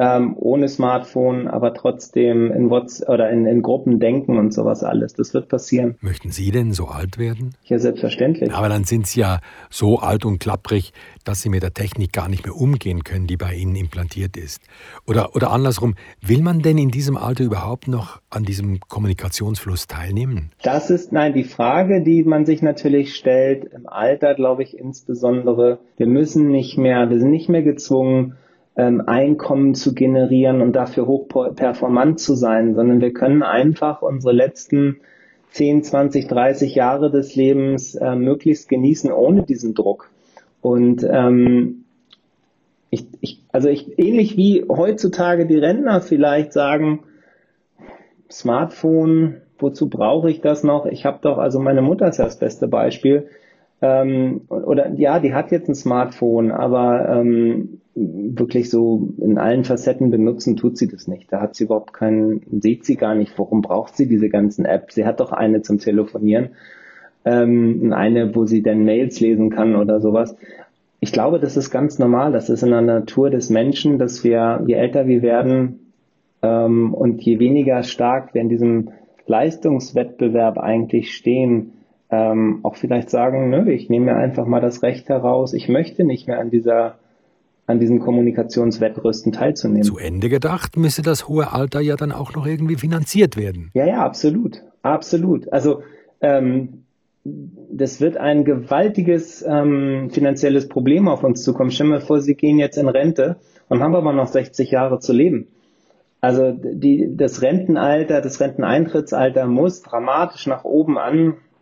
ähm, 0.00 0.34
ohne 0.38 0.66
Smartphone, 0.68 1.46
aber 1.46 1.74
trotzdem 1.74 2.50
in 2.50 2.70
WhatsApp 2.70 3.10
oder 3.10 3.30
in, 3.30 3.44
in 3.44 3.60
Gruppen 3.60 4.00
denken 4.00 4.38
und 4.38 4.54
sowas 4.54 4.82
alles. 4.82 5.12
Das 5.12 5.34
wird 5.34 5.48
passieren. 5.48 5.96
Möchten 6.00 6.30
Sie 6.30 6.50
denn 6.50 6.72
so 6.72 6.86
alt 6.86 7.18
werden? 7.18 7.54
Ja, 7.64 7.78
selbstverständlich. 7.78 8.50
Aber 8.54 8.70
dann 8.70 8.84
sind 8.84 9.06
Sie 9.06 9.20
ja 9.20 9.40
so 9.68 9.98
alt 9.98 10.24
und 10.24 10.38
klapprig, 10.38 10.94
dass 11.24 11.42
Sie 11.42 11.50
mit 11.50 11.62
der 11.62 11.74
Technik 11.74 12.14
gar 12.14 12.30
nicht 12.30 12.46
mehr 12.46 12.56
umgehen 12.56 13.04
können, 13.04 13.26
die 13.26 13.36
bei 13.36 13.54
Ihnen 13.54 13.76
implantiert 13.76 14.38
ist. 14.38 14.62
Oder, 15.06 15.36
oder 15.36 15.50
andersrum, 15.50 15.96
will 16.22 16.40
man 16.40 16.60
denn 16.60 16.78
in 16.78 16.88
diesem 16.90 17.18
Alter 17.18 17.44
überhaupt 17.44 17.86
noch 17.86 18.22
an 18.30 18.44
diesem 18.44 18.80
Kommunikationsfluss 18.80 19.86
teilnehmen? 19.86 20.50
Das 20.62 20.88
ist, 20.88 21.12
nein, 21.12 21.34
die 21.34 21.44
Frage, 21.44 22.02
die 22.02 22.24
man 22.24 22.46
sich 22.46 22.62
natürlich 22.62 23.14
stellt, 23.14 23.64
im 23.64 23.86
Alter, 23.86 24.34
glaube 24.34 24.62
ich, 24.62 24.78
insbesondere, 24.78 25.78
wir 25.98 26.06
müssen 26.06 26.48
nicht 26.48 26.78
mehr, 26.78 27.10
wir 27.10 27.18
sind 27.18 27.32
nicht 27.32 27.50
mehr 27.50 27.62
gezwungen, 27.62 28.36
ähm, 28.76 29.02
Einkommen 29.06 29.74
zu 29.74 29.94
generieren 29.94 30.60
und 30.60 30.74
dafür 30.74 31.06
hochperformant 31.06 32.20
zu 32.20 32.34
sein, 32.34 32.74
sondern 32.74 33.00
wir 33.00 33.12
können 33.12 33.42
einfach 33.42 34.02
unsere 34.02 34.32
letzten 34.32 35.00
10, 35.50 35.82
20, 35.82 36.28
30 36.28 36.74
Jahre 36.74 37.10
des 37.10 37.34
Lebens 37.34 37.94
äh, 37.94 38.14
möglichst 38.14 38.68
genießen 38.68 39.10
ohne 39.10 39.42
diesen 39.42 39.74
Druck. 39.74 40.10
Und 40.60 41.06
ähm, 41.10 41.84
ich, 42.90 43.06
ich, 43.20 43.42
also 43.52 43.68
ich, 43.68 43.98
ähnlich 43.98 44.36
wie 44.36 44.64
heutzutage 44.68 45.46
die 45.46 45.58
Rentner 45.58 46.00
vielleicht 46.00 46.52
sagen, 46.52 47.00
Smartphone, 48.30 49.42
wozu 49.58 49.88
brauche 49.88 50.30
ich 50.30 50.40
das 50.40 50.62
noch? 50.62 50.86
Ich 50.86 51.04
habe 51.04 51.18
doch, 51.22 51.38
also 51.38 51.58
meine 51.58 51.82
Mutter 51.82 52.08
ist 52.08 52.18
ja 52.18 52.24
das 52.24 52.38
beste 52.38 52.68
Beispiel. 52.68 53.28
Ähm, 53.82 54.42
oder 54.48 54.92
ja, 54.94 55.20
die 55.20 55.32
hat 55.32 55.50
jetzt 55.50 55.68
ein 55.68 55.74
Smartphone, 55.74 56.50
aber 56.50 57.08
ähm, 57.08 57.80
wirklich 57.94 58.70
so 58.70 59.08
in 59.18 59.38
allen 59.38 59.64
Facetten 59.64 60.10
benutzen 60.10 60.56
tut 60.56 60.76
sie 60.76 60.86
das 60.86 61.08
nicht. 61.08 61.32
Da 61.32 61.40
hat 61.40 61.54
sie 61.54 61.64
überhaupt 61.64 61.92
keinen, 61.92 62.42
sieht 62.60 62.84
sie 62.84 62.96
gar 62.96 63.14
nicht, 63.14 63.38
warum 63.38 63.62
braucht 63.62 63.96
sie 63.96 64.06
diese 64.06 64.28
ganzen 64.28 64.64
Apps. 64.64 64.94
Sie 64.94 65.06
hat 65.06 65.20
doch 65.20 65.32
eine 65.32 65.62
zum 65.62 65.78
Telefonieren, 65.78 66.50
ähm, 67.24 67.92
eine, 67.94 68.34
wo 68.34 68.44
sie 68.46 68.62
dann 68.62 68.84
Mails 68.84 69.20
lesen 69.20 69.50
kann 69.50 69.74
oder 69.76 70.00
sowas. 70.00 70.36
Ich 71.00 71.12
glaube, 71.12 71.40
das 71.40 71.56
ist 71.56 71.70
ganz 71.70 71.98
normal. 71.98 72.32
Das 72.32 72.50
ist 72.50 72.62
in 72.62 72.70
der 72.70 72.82
Natur 72.82 73.30
des 73.30 73.48
Menschen, 73.48 73.98
dass 73.98 74.22
wir, 74.22 74.62
je 74.66 74.74
älter 74.74 75.06
wir 75.06 75.22
werden 75.22 75.92
ähm, 76.42 76.92
und 76.92 77.22
je 77.22 77.38
weniger 77.38 77.82
stark 77.82 78.34
wir 78.34 78.42
in 78.42 78.50
diesem 78.50 78.90
Leistungswettbewerb 79.26 80.58
eigentlich 80.58 81.14
stehen, 81.14 81.72
ähm, 82.10 82.60
auch 82.62 82.76
vielleicht 82.76 83.10
sagen, 83.10 83.50
nö, 83.50 83.70
ich 83.70 83.88
nehme 83.88 84.06
mir 84.06 84.16
einfach 84.16 84.46
mal 84.46 84.60
das 84.60 84.82
Recht 84.82 85.08
heraus, 85.08 85.52
ich 85.52 85.68
möchte 85.68 86.04
nicht 86.04 86.26
mehr 86.26 86.40
an 86.40 86.50
dieser 86.50 86.96
an 87.66 87.78
diesen 87.78 88.00
Kommunikationswettrüsten 88.00 89.30
teilzunehmen. 89.30 89.84
Zu 89.84 89.96
Ende 89.96 90.28
gedacht 90.28 90.76
müsste 90.76 91.02
das 91.02 91.28
hohe 91.28 91.52
Alter 91.52 91.80
ja 91.80 91.94
dann 91.94 92.10
auch 92.10 92.34
noch 92.34 92.44
irgendwie 92.44 92.74
finanziert 92.74 93.36
werden. 93.36 93.70
Ja, 93.74 93.86
ja, 93.86 94.04
absolut. 94.04 94.62
Absolut. 94.82 95.52
Also 95.52 95.82
ähm, 96.20 96.84
das 97.24 98.00
wird 98.00 98.16
ein 98.16 98.44
gewaltiges 98.44 99.44
ähm, 99.46 100.10
finanzielles 100.10 100.68
Problem 100.68 101.06
auf 101.06 101.22
uns 101.22 101.42
zukommen. 101.42 101.70
Stell 101.70 101.86
mir 101.86 102.00
vor, 102.00 102.20
Sie 102.20 102.34
gehen 102.34 102.58
jetzt 102.58 102.76
in 102.76 102.88
Rente 102.88 103.36
und 103.68 103.80
haben 103.82 103.94
aber 103.94 104.12
noch 104.12 104.26
60 104.26 104.70
Jahre 104.70 104.98
zu 104.98 105.12
leben. 105.12 105.46
Also 106.20 106.52
die, 106.52 107.16
das 107.16 107.40
Rentenalter, 107.40 108.20
das 108.20 108.40
Renteneintrittsalter 108.40 109.46
muss 109.46 109.82
dramatisch 109.82 110.46
nach 110.46 110.64
oben 110.64 110.98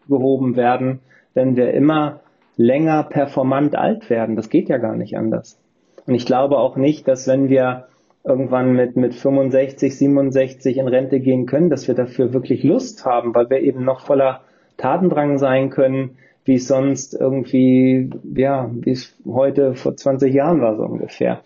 angehoben 0.09 0.57
werden, 0.57 1.01
wenn 1.35 1.57
wir 1.57 1.73
immer 1.73 2.21
länger 2.57 3.05
performant 3.05 3.77
alt 3.77 4.11
werden. 4.11 4.37
Das 4.37 4.49
geht 4.49 4.69
ja 4.69 4.79
gar 4.79 4.97
nicht 4.97 5.17
anders. 5.17 5.61
Und 6.07 6.15
ich 6.15 6.27
glaube 6.27 6.59
auch 6.59 6.77
nicht, 6.77 7.07
dass 7.07 7.29
wenn 7.29 7.49
wir 7.49 7.87
irgendwann 8.25 8.73
mit, 8.73 8.97
mit 8.97 9.15
65, 9.15 9.97
67 9.97 10.79
in 10.79 10.89
Rente 10.89 11.21
gehen 11.21 11.47
können, 11.47 11.71
dass 11.71 11.87
wir 11.87 11.95
dafür 11.95 12.33
wirklich 12.33 12.65
Lust 12.65 13.05
haben, 13.05 13.35
weil 13.35 13.49
wir 13.49 13.61
eben 13.61 13.85
noch 13.85 14.01
voller 14.01 14.41
Tatendrang 14.77 15.39
sein 15.39 15.71
können, 15.71 16.19
wie 16.45 16.55
es 16.55 16.67
sonst 16.67 17.15
irgendwie, 17.15 18.11
ja, 18.35 18.71
wie 18.73 18.91
es 18.91 19.15
heute 19.27 19.75
vor 19.75 19.97
20 19.97 20.33
Jahren 20.33 20.61
war, 20.61 20.77
so 20.77 20.83
ungefähr. 20.83 21.41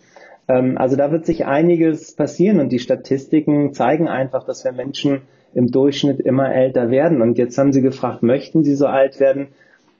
Ähm, 0.49 0.79
also 0.79 0.97
da 0.97 1.11
wird 1.11 1.27
sich 1.27 1.45
einiges 1.45 2.15
passieren 2.15 2.61
und 2.61 2.71
die 2.71 2.79
Statistiken 2.79 3.73
zeigen 3.75 4.09
einfach, 4.09 4.45
dass 4.45 4.65
wir 4.65 4.73
Menschen 4.73 5.23
im 5.55 5.71
Durchschnitt 5.71 6.21
immer 6.21 6.53
älter 6.55 6.91
werden. 6.91 7.23
Und 7.23 7.39
jetzt 7.39 7.59
haben 7.59 7.73
Sie 7.73 7.83
gefragt, 7.83 8.23
möchten 8.23 8.65
Sie 8.65 8.75
so 8.75 8.87
alt 8.87 9.21
werden? 9.21 9.49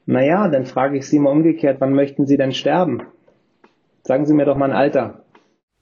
Naja, 0.07 0.49
dann 0.49 0.67
frage 0.67 0.99
ich 0.99 1.07
Sie 1.07 1.19
mal 1.19 1.31
umgekehrt, 1.31 1.81
wann 1.81 1.95
möchten 1.95 2.27
Sie 2.27 2.37
denn 2.37 2.53
sterben? 2.53 3.03
Sagen 4.05 4.27
Sie 4.27 4.35
mir 4.35 4.45
doch 4.45 4.57
mal 4.57 4.71
ein 4.71 4.77
Alter. 4.77 5.25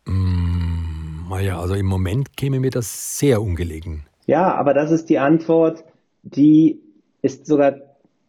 Mm, 0.07 1.33
ja, 1.41 1.59
also 1.59 1.75
im 1.75 1.87
Moment 1.87 2.37
käme 2.37 2.61
mir 2.61 2.71
das 2.71 3.19
sehr 3.19 3.41
ungelegen. 3.41 4.05
Ja, 4.27 4.55
aber 4.55 4.75
das 4.75 4.91
ist 4.91 5.09
die 5.09 5.19
Antwort, 5.19 5.85
die 6.23 6.81
ist 7.23 7.47
sogar 7.47 7.77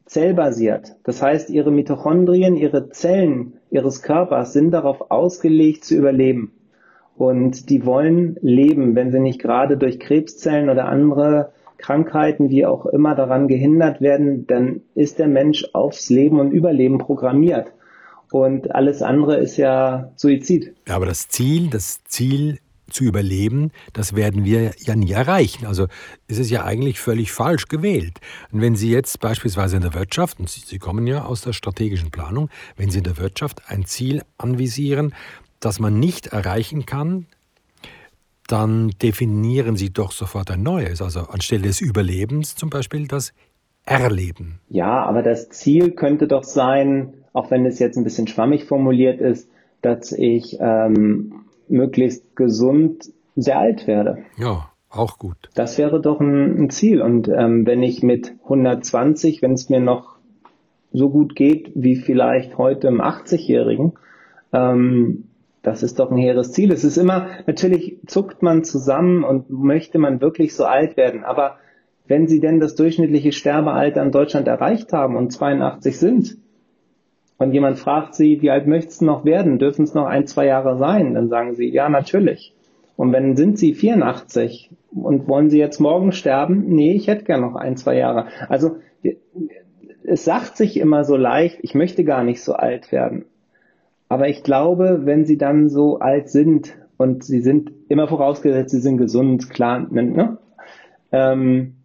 zellbasiert. 0.06 0.96
Das 1.04 1.22
heißt, 1.22 1.50
Ihre 1.50 1.72
Mitochondrien, 1.72 2.56
Ihre 2.56 2.90
Zellen 2.90 3.54
Ihres 3.70 4.02
Körpers 4.02 4.54
sind 4.54 4.72
darauf 4.72 5.12
ausgelegt 5.12 5.86
zu 5.86 5.96
überleben. 5.96 6.52
Und 7.22 7.70
die 7.70 7.86
wollen 7.86 8.36
leben, 8.42 8.96
wenn 8.96 9.12
sie 9.12 9.20
nicht 9.20 9.40
gerade 9.40 9.78
durch 9.78 10.00
Krebszellen 10.00 10.72
oder 10.72 10.86
andere 10.88 11.52
Krankheiten, 11.78 12.50
wie 12.50 12.66
auch 12.66 12.88
immer, 12.88 13.14
daran 13.14 13.48
gehindert 13.48 14.02
werden, 14.02 14.48
dann 14.48 14.82
ist 14.96 15.20
der 15.20 15.28
Mensch 15.28 15.68
aufs 15.74 16.10
Leben 16.10 16.40
und 16.40 16.50
Überleben 16.50 16.98
programmiert 16.98 17.68
und 18.32 18.74
alles 18.74 19.04
andere 19.04 19.38
ist 19.38 19.58
ja 19.58 20.12
Suizid. 20.16 20.74
Ja, 20.88 20.96
aber 20.96 21.06
das 21.06 21.28
Ziel, 21.28 21.70
das 21.70 22.04
Ziel 22.06 22.58
zu 22.90 23.04
überleben, 23.04 23.70
das 23.94 24.16
werden 24.16 24.44
wir 24.44 24.72
ja 24.80 24.96
nie 24.96 25.12
erreichen. 25.12 25.68
Also 25.68 25.86
ist 26.28 26.40
es 26.40 26.50
ja 26.50 26.66
eigentlich 26.66 27.00
völlig 27.00 27.32
falsch 27.32 27.68
gewählt. 27.68 28.20
Und 28.52 28.62
wenn 28.62 28.76
Sie 28.76 28.90
jetzt 28.90 29.20
beispielsweise 29.20 29.76
in 29.76 29.84
der 29.84 29.94
Wirtschaft, 29.94 30.40
und 30.40 30.50
Sie, 30.50 30.62
Sie 30.62 30.80
kommen 30.80 31.06
ja 31.06 31.24
aus 31.24 31.42
der 31.42 31.54
strategischen 31.54 32.10
Planung, 32.10 32.50
wenn 32.78 32.90
Sie 32.90 32.98
in 32.98 33.04
der 33.04 33.18
Wirtschaft 33.18 33.62
ein 33.68 33.86
Ziel 33.86 34.24
anvisieren, 34.40 35.14
das 35.62 35.80
man 35.80 35.98
nicht 36.00 36.28
erreichen 36.28 36.86
kann, 36.86 37.28
dann 38.48 38.90
definieren 39.02 39.78
Sie 39.78 39.94
doch 39.94 40.12
sofort 40.12 40.52
ein 40.52 40.62
neues. 40.62 41.02
Also 41.02 41.22
anstelle 41.22 41.64
des 41.64 41.80
Überlebens 41.80 42.56
zum 42.56 42.70
Beispiel 42.70 43.08
das 43.08 43.34
Erleben. 43.86 44.60
Ja, 44.70 45.04
aber 45.06 45.24
das 45.24 45.50
Ziel 45.50 45.92
könnte 45.92 46.28
doch 46.28 46.44
sein, 46.44 47.14
auch 47.34 47.50
wenn 47.50 47.66
es 47.66 47.80
jetzt 47.80 47.98
ein 47.98 48.04
bisschen 48.04 48.28
schwammig 48.28 48.66
formuliert 48.66 49.22
ist, 49.22 49.50
dass 49.82 50.12
ich 50.12 50.58
ähm, 50.60 51.46
möglichst 51.68 52.36
gesund 52.36 53.12
sehr 53.36 53.58
alt 53.58 53.88
werde. 53.88 54.20
Ja, 54.38 54.70
auch 54.90 55.18
gut. 55.18 55.38
Das 55.56 55.78
wäre 55.78 56.02
doch 56.02 56.20
ein, 56.20 56.64
ein 56.64 56.70
Ziel. 56.70 57.02
Und 57.02 57.30
ähm, 57.30 57.66
wenn 57.66 57.82
ich 57.82 58.04
mit 58.04 58.34
120, 58.44 59.42
wenn 59.42 59.54
es 59.54 59.70
mir 59.70 59.80
noch 59.80 60.18
so 60.92 61.10
gut 61.10 61.36
geht 61.36 61.72
wie 61.74 61.96
vielleicht 61.96 62.58
heute 62.58 62.88
im 62.88 63.02
80-Jährigen, 63.02 63.94
ähm, 64.52 65.24
das 65.64 65.84
ist 65.84 66.00
doch 66.00 66.12
ein 66.12 66.18
hehres 66.18 66.52
Ziel. 66.52 66.72
Es 66.72 66.84
ist 66.84 66.98
immer, 66.98 67.28
natürlich 67.46 68.00
zuckt 68.08 68.42
man 68.42 68.64
zusammen 68.64 69.24
und 69.24 69.50
möchte 69.50 70.00
man 70.00 70.22
wirklich 70.22 70.56
so 70.56 70.66
alt 70.66 70.98
werden. 70.98 71.24
Aber 71.24 71.58
wenn 72.08 72.28
Sie 72.28 72.40
denn 72.40 72.60
das 72.60 72.76
durchschnittliche 72.76 73.32
Sterbealter 73.32 74.02
in 74.02 74.12
Deutschland 74.12 74.48
erreicht 74.48 74.92
haben 74.92 75.16
und 75.16 75.32
82 75.32 76.00
sind, 76.00 76.38
und 77.42 77.54
jemand 77.54 77.80
fragt 77.80 78.14
sie, 78.14 78.40
wie 78.44 78.52
alt 78.52 78.68
möchtest 78.68 79.02
du 79.02 79.06
noch 79.06 79.26
werden? 79.26 79.58
Dürfen 79.58 79.84
es 79.84 79.96
noch 79.96 80.06
ein, 80.06 80.28
zwei 80.28 80.46
Jahre 80.46 80.78
sein? 80.78 81.16
Dann 81.16 81.28
sagen 81.28 81.56
sie, 81.56 81.70
ja, 81.70 81.90
natürlich. 81.90 82.54
Und 82.98 83.12
wenn 83.14 83.36
sind 83.36 83.58
sie 83.58 83.74
84 83.74 84.70
und 84.92 85.28
wollen 85.28 85.50
sie 85.50 85.58
jetzt 85.58 85.80
morgen 85.80 86.12
sterben? 86.12 86.66
Nee, 86.68 86.94
ich 86.94 87.08
hätte 87.08 87.24
gern 87.24 87.42
noch 87.42 87.56
ein, 87.56 87.78
zwei 87.78 87.98
Jahre. 87.98 88.28
Also 88.48 88.76
es 90.04 90.24
sagt 90.24 90.56
sich 90.56 90.78
immer 90.78 91.04
so 91.04 91.16
leicht, 91.16 91.58
ich 91.64 91.74
möchte 91.74 92.04
gar 92.04 92.24
nicht 92.24 92.44
so 92.44 92.54
alt 92.54 92.92
werden. 92.92 93.26
Aber 94.12 94.28
ich 94.28 94.44
glaube, 94.44 95.04
wenn 95.06 95.24
sie 95.24 95.38
dann 95.38 95.70
so 95.70 96.00
alt 96.00 96.28
sind 96.28 96.76
und 96.98 97.24
sie 97.24 97.40
sind 97.40 97.72
immer 97.88 98.10
vorausgesetzt, 98.10 98.72
sie 98.72 98.82
sind 98.82 98.98
gesund, 98.98 99.50
klar, 99.50 99.88
ne? 99.90 100.38
Ähm, 101.14 101.76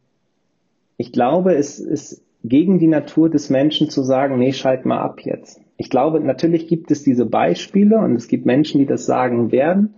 ich 0.96 1.12
glaube, 1.12 1.54
es 1.54 1.78
ist 1.78 2.24
gegen 2.42 2.80
die 2.80 2.88
Natur 2.88 3.30
des 3.30 3.48
Menschen 3.48 3.90
zu 3.90 4.02
sagen, 4.02 4.40
nee, 4.40 4.52
schalt 4.52 4.86
mal 4.86 4.98
ab 4.98 5.20
jetzt. 5.20 5.60
Ich 5.76 5.88
glaube, 5.88 6.18
natürlich 6.18 6.66
gibt 6.66 6.90
es 6.90 7.04
diese 7.04 7.26
Beispiele 7.26 7.98
und 7.98 8.16
es 8.16 8.26
gibt 8.26 8.44
Menschen, 8.44 8.80
die 8.80 8.86
das 8.86 9.06
sagen 9.06 9.52
werden. 9.52 9.94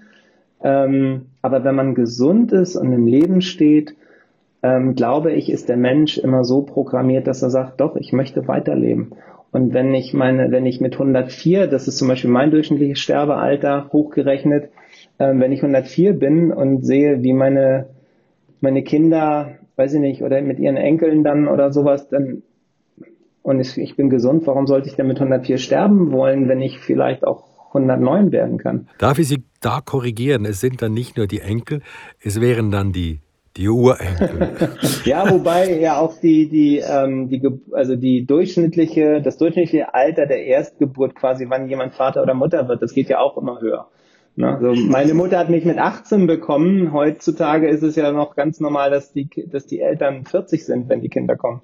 Ähm, 0.63 1.29
aber 1.41 1.65
wenn 1.65 1.77
man 1.77 1.95
gesund 1.95 2.53
ist 2.53 2.77
und 2.77 2.93
im 2.93 3.07
Leben 3.07 3.41
steht, 3.41 3.97
ähm, 4.63 4.95
glaube 4.95 5.33
ich, 5.33 5.51
ist 5.51 5.71
der 5.71 5.79
Mensch 5.79 6.19
immer 6.19 6.45
so 6.45 6.61
programmiert, 6.61 7.27
dass 7.27 7.41
er 7.41 7.49
sagt, 7.49 7.81
doch, 7.81 7.97
ich 7.97 8.13
möchte 8.13 8.47
weiterleben. 8.49 9.13
Und 9.51 9.73
wenn 9.73 9.95
ich 9.95 10.13
meine, 10.13 10.51
wenn 10.51 10.67
ich 10.67 10.81
mit 10.81 10.95
104, 10.95 11.67
das 11.67 11.89
ist 11.89 11.99
zum 11.99 12.09
Beispiel 12.09 12.31
mein 12.31 12.51
durchschnittliches 12.51 12.99
Sterbealter 12.99 13.89
hochgerechnet, 13.93 14.71
ähm, 15.19 15.41
wenn 15.41 15.53
ich 15.53 15.63
104 15.63 16.13
bin 16.13 16.53
und 16.53 16.85
sehe, 16.85 17.23
wie 17.23 17.33
meine, 17.33 17.87
meine 18.61 18.83
Kinder 18.83 19.59
weiß 19.79 19.95
ich 19.95 20.01
nicht, 20.01 20.23
oder 20.23 20.43
mit 20.43 20.59
ihren 20.59 20.77
Enkeln 20.77 21.23
dann 21.23 21.47
oder 21.49 21.73
sowas, 21.73 22.09
dann 22.09 22.43
und 23.43 23.61
ich, 23.61 23.79
ich 23.79 23.97
bin 23.97 24.11
gesund, 24.11 24.47
warum 24.47 24.67
sollte 24.67 24.89
ich 24.89 24.97
denn 24.97 25.07
mit 25.07 25.17
104 25.17 25.57
sterben 25.57 26.13
wollen, 26.13 26.49
wenn 26.49 26.61
ich 26.61 26.81
vielleicht 26.81 27.27
auch 27.27 27.45
109 27.69 28.33
werden 28.33 28.59
kann? 28.59 28.89
Darf 28.99 29.19
ich 29.19 29.29
Sie 29.29 29.45
da 29.61 29.81
korrigieren. 29.81 30.45
Es 30.45 30.61
sind 30.61 30.83
dann 30.83 30.93
nicht 30.93 31.17
nur 31.17 31.27
die 31.27 31.41
Enkel, 31.41 31.81
es 32.23 32.41
wären 32.41 32.71
dann 32.71 32.93
die 32.93 33.21
die 33.59 33.69
Urenkel. 33.69 34.71
ja, 35.05 35.29
wobei 35.31 35.79
ja 35.79 35.99
auch 35.99 36.19
die, 36.19 36.49
die, 36.49 36.79
ähm, 36.79 37.29
die, 37.29 37.43
also 37.73 37.97
die 37.97 38.25
durchschnittliche, 38.25 39.21
das 39.21 39.37
durchschnittliche 39.37 39.93
Alter 39.93 40.27
der 40.27 40.47
Erstgeburt 40.47 41.17
quasi, 41.17 41.47
wann 41.49 41.69
jemand 41.69 41.95
Vater 41.95 42.23
oder 42.23 42.35
Mutter 42.35 42.69
wird, 42.69 42.81
das 42.81 42.95
geht 42.95 43.09
ja 43.09 43.19
auch 43.19 43.37
immer 43.37 43.61
höher. 43.61 43.89
Ne? 44.37 44.55
Also 44.55 44.73
meine 44.75 45.15
Mutter 45.15 45.39
hat 45.39 45.51
mich 45.51 45.65
mit 45.65 45.79
18 45.79 46.29
bekommen. 46.29 46.93
Heutzutage 46.93 47.69
ist 47.69 47.83
es 47.83 47.97
ja 47.97 48.13
noch 48.13 48.37
ganz 48.37 48.61
normal, 48.61 48.91
dass 48.91 49.13
die, 49.13 49.29
dass 49.51 49.67
die 49.67 49.81
Eltern 49.81 50.25
40 50.25 50.65
sind, 50.65 50.89
wenn 50.89 51.01
die 51.01 51.09
Kinder 51.09 51.37
kommen. 51.37 51.61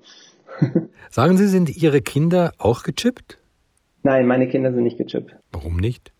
Sagen 1.11 1.37
Sie, 1.37 1.47
sind 1.47 1.77
Ihre 1.77 2.03
Kinder 2.03 2.53
auch 2.59 2.83
gechippt? 2.83 3.39
Nein, 4.03 4.27
meine 4.27 4.49
Kinder 4.49 4.73
sind 4.73 4.83
nicht 4.83 4.99
gechippt. 4.99 5.37
Warum 5.53 5.77
nicht? 5.77 6.13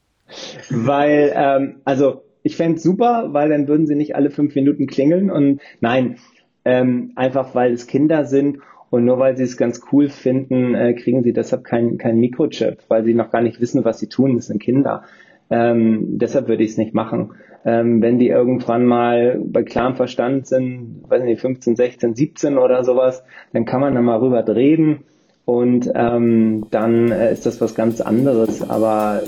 Weil, 0.71 1.33
ähm, 1.35 1.81
also 1.85 2.23
ich 2.45 2.57
fände 2.57 2.79
super, 2.79 3.31
weil 3.33 3.49
dann 3.49 3.67
würden 3.67 3.87
sie 3.87 3.97
nicht 3.97 4.15
alle 4.15 4.31
fünf 4.31 4.55
Minuten 4.55 4.87
klingeln. 4.87 5.31
Und 5.31 5.61
nein, 5.81 6.17
ähm, 6.65 7.13
einfach 7.17 7.55
weil 7.55 7.73
es 7.73 7.87
Kinder 7.89 8.27
sind 8.27 8.59
und 8.91 9.07
nur 9.07 9.19
weil 9.19 9.37
sie 9.37 9.43
es 9.43 9.57
ganz 9.57 9.81
cool 9.91 10.09
finden, 10.09 10.75
äh, 10.75 10.93
kriegen 10.93 11.25
sie 11.25 11.33
deshalb 11.33 11.65
keinen 11.65 11.99
kein 11.99 12.19
Mikrochip, 12.19 12.79
weil 12.89 13.03
sie 13.05 13.15
noch 13.15 13.31
gar 13.31 13.41
nicht 13.41 13.61
wissen, 13.61 13.85
was 13.85 13.99
sie 13.99 14.09
tun. 14.09 14.37
Das 14.37 14.47
sind 14.47 14.63
Kinder. 14.63 15.03
Ähm, 15.51 16.19
deshalb 16.19 16.47
würde 16.47 16.63
ich 16.63 16.73
es 16.73 16.77
nicht 16.77 16.95
machen. 16.95 17.33
Ähm, 17.65 18.03
wenn 18.03 18.19
die 18.19 18.29
irgendwann 18.29 18.85
mal 18.85 19.41
bei 19.43 19.63
klarem 19.63 19.97
Verstand 19.97 20.47
sind, 20.47 21.03
weiß 21.09 21.23
nicht, 21.25 21.41
15, 21.41 21.77
16, 21.77 22.15
17 22.15 22.59
oder 22.59 22.85
sowas, 22.85 23.25
dann 23.55 23.65
kann 23.65 23.81
man 23.81 23.95
da 23.95 24.03
mal 24.03 24.19
rüber 24.19 24.47
reden 24.55 25.05
und 25.45 25.91
ähm, 25.95 26.67
dann 26.71 27.11
äh, 27.11 27.33
ist 27.33 27.45
das 27.47 27.61
was 27.61 27.75
ganz 27.75 28.01
anderes. 28.01 28.63
Aber 28.63 29.23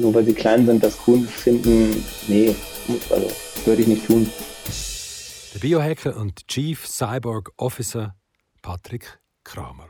nur 0.00 0.14
weil 0.14 0.24
sie 0.24 0.34
klein 0.34 0.66
sind, 0.66 0.82
das 0.82 0.98
cool 1.06 1.20
finden, 1.20 2.04
nee, 2.28 2.54
also 3.10 3.28
würde 3.64 3.82
ich 3.82 3.88
nicht 3.88 4.06
tun. 4.06 4.28
Der 5.54 5.60
Biohacker 5.60 6.16
und 6.16 6.46
Chief 6.48 6.86
Cyborg 6.86 7.52
Officer 7.56 8.14
Patrick 8.60 9.18
Kramer. 9.44 9.88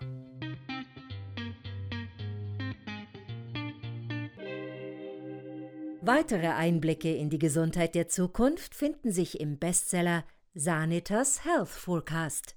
Weitere 6.06 6.48
Einblicke 6.48 7.14
in 7.14 7.30
die 7.30 7.38
Gesundheit 7.38 7.94
der 7.94 8.08
Zukunft 8.08 8.74
finden 8.74 9.10
sich 9.10 9.40
im 9.40 9.58
Bestseller 9.58 10.24
Sanitas 10.52 11.46
Health 11.46 11.70
Forecast. 11.70 12.56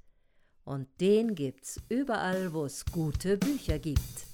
Und 0.67 0.85
den 0.99 1.33
gibt's 1.33 1.79
überall, 1.87 2.51
wo 2.51 2.65
es 2.65 2.83
gute 2.83 3.37
Bücher 3.37 3.79
gibt. 3.79 4.26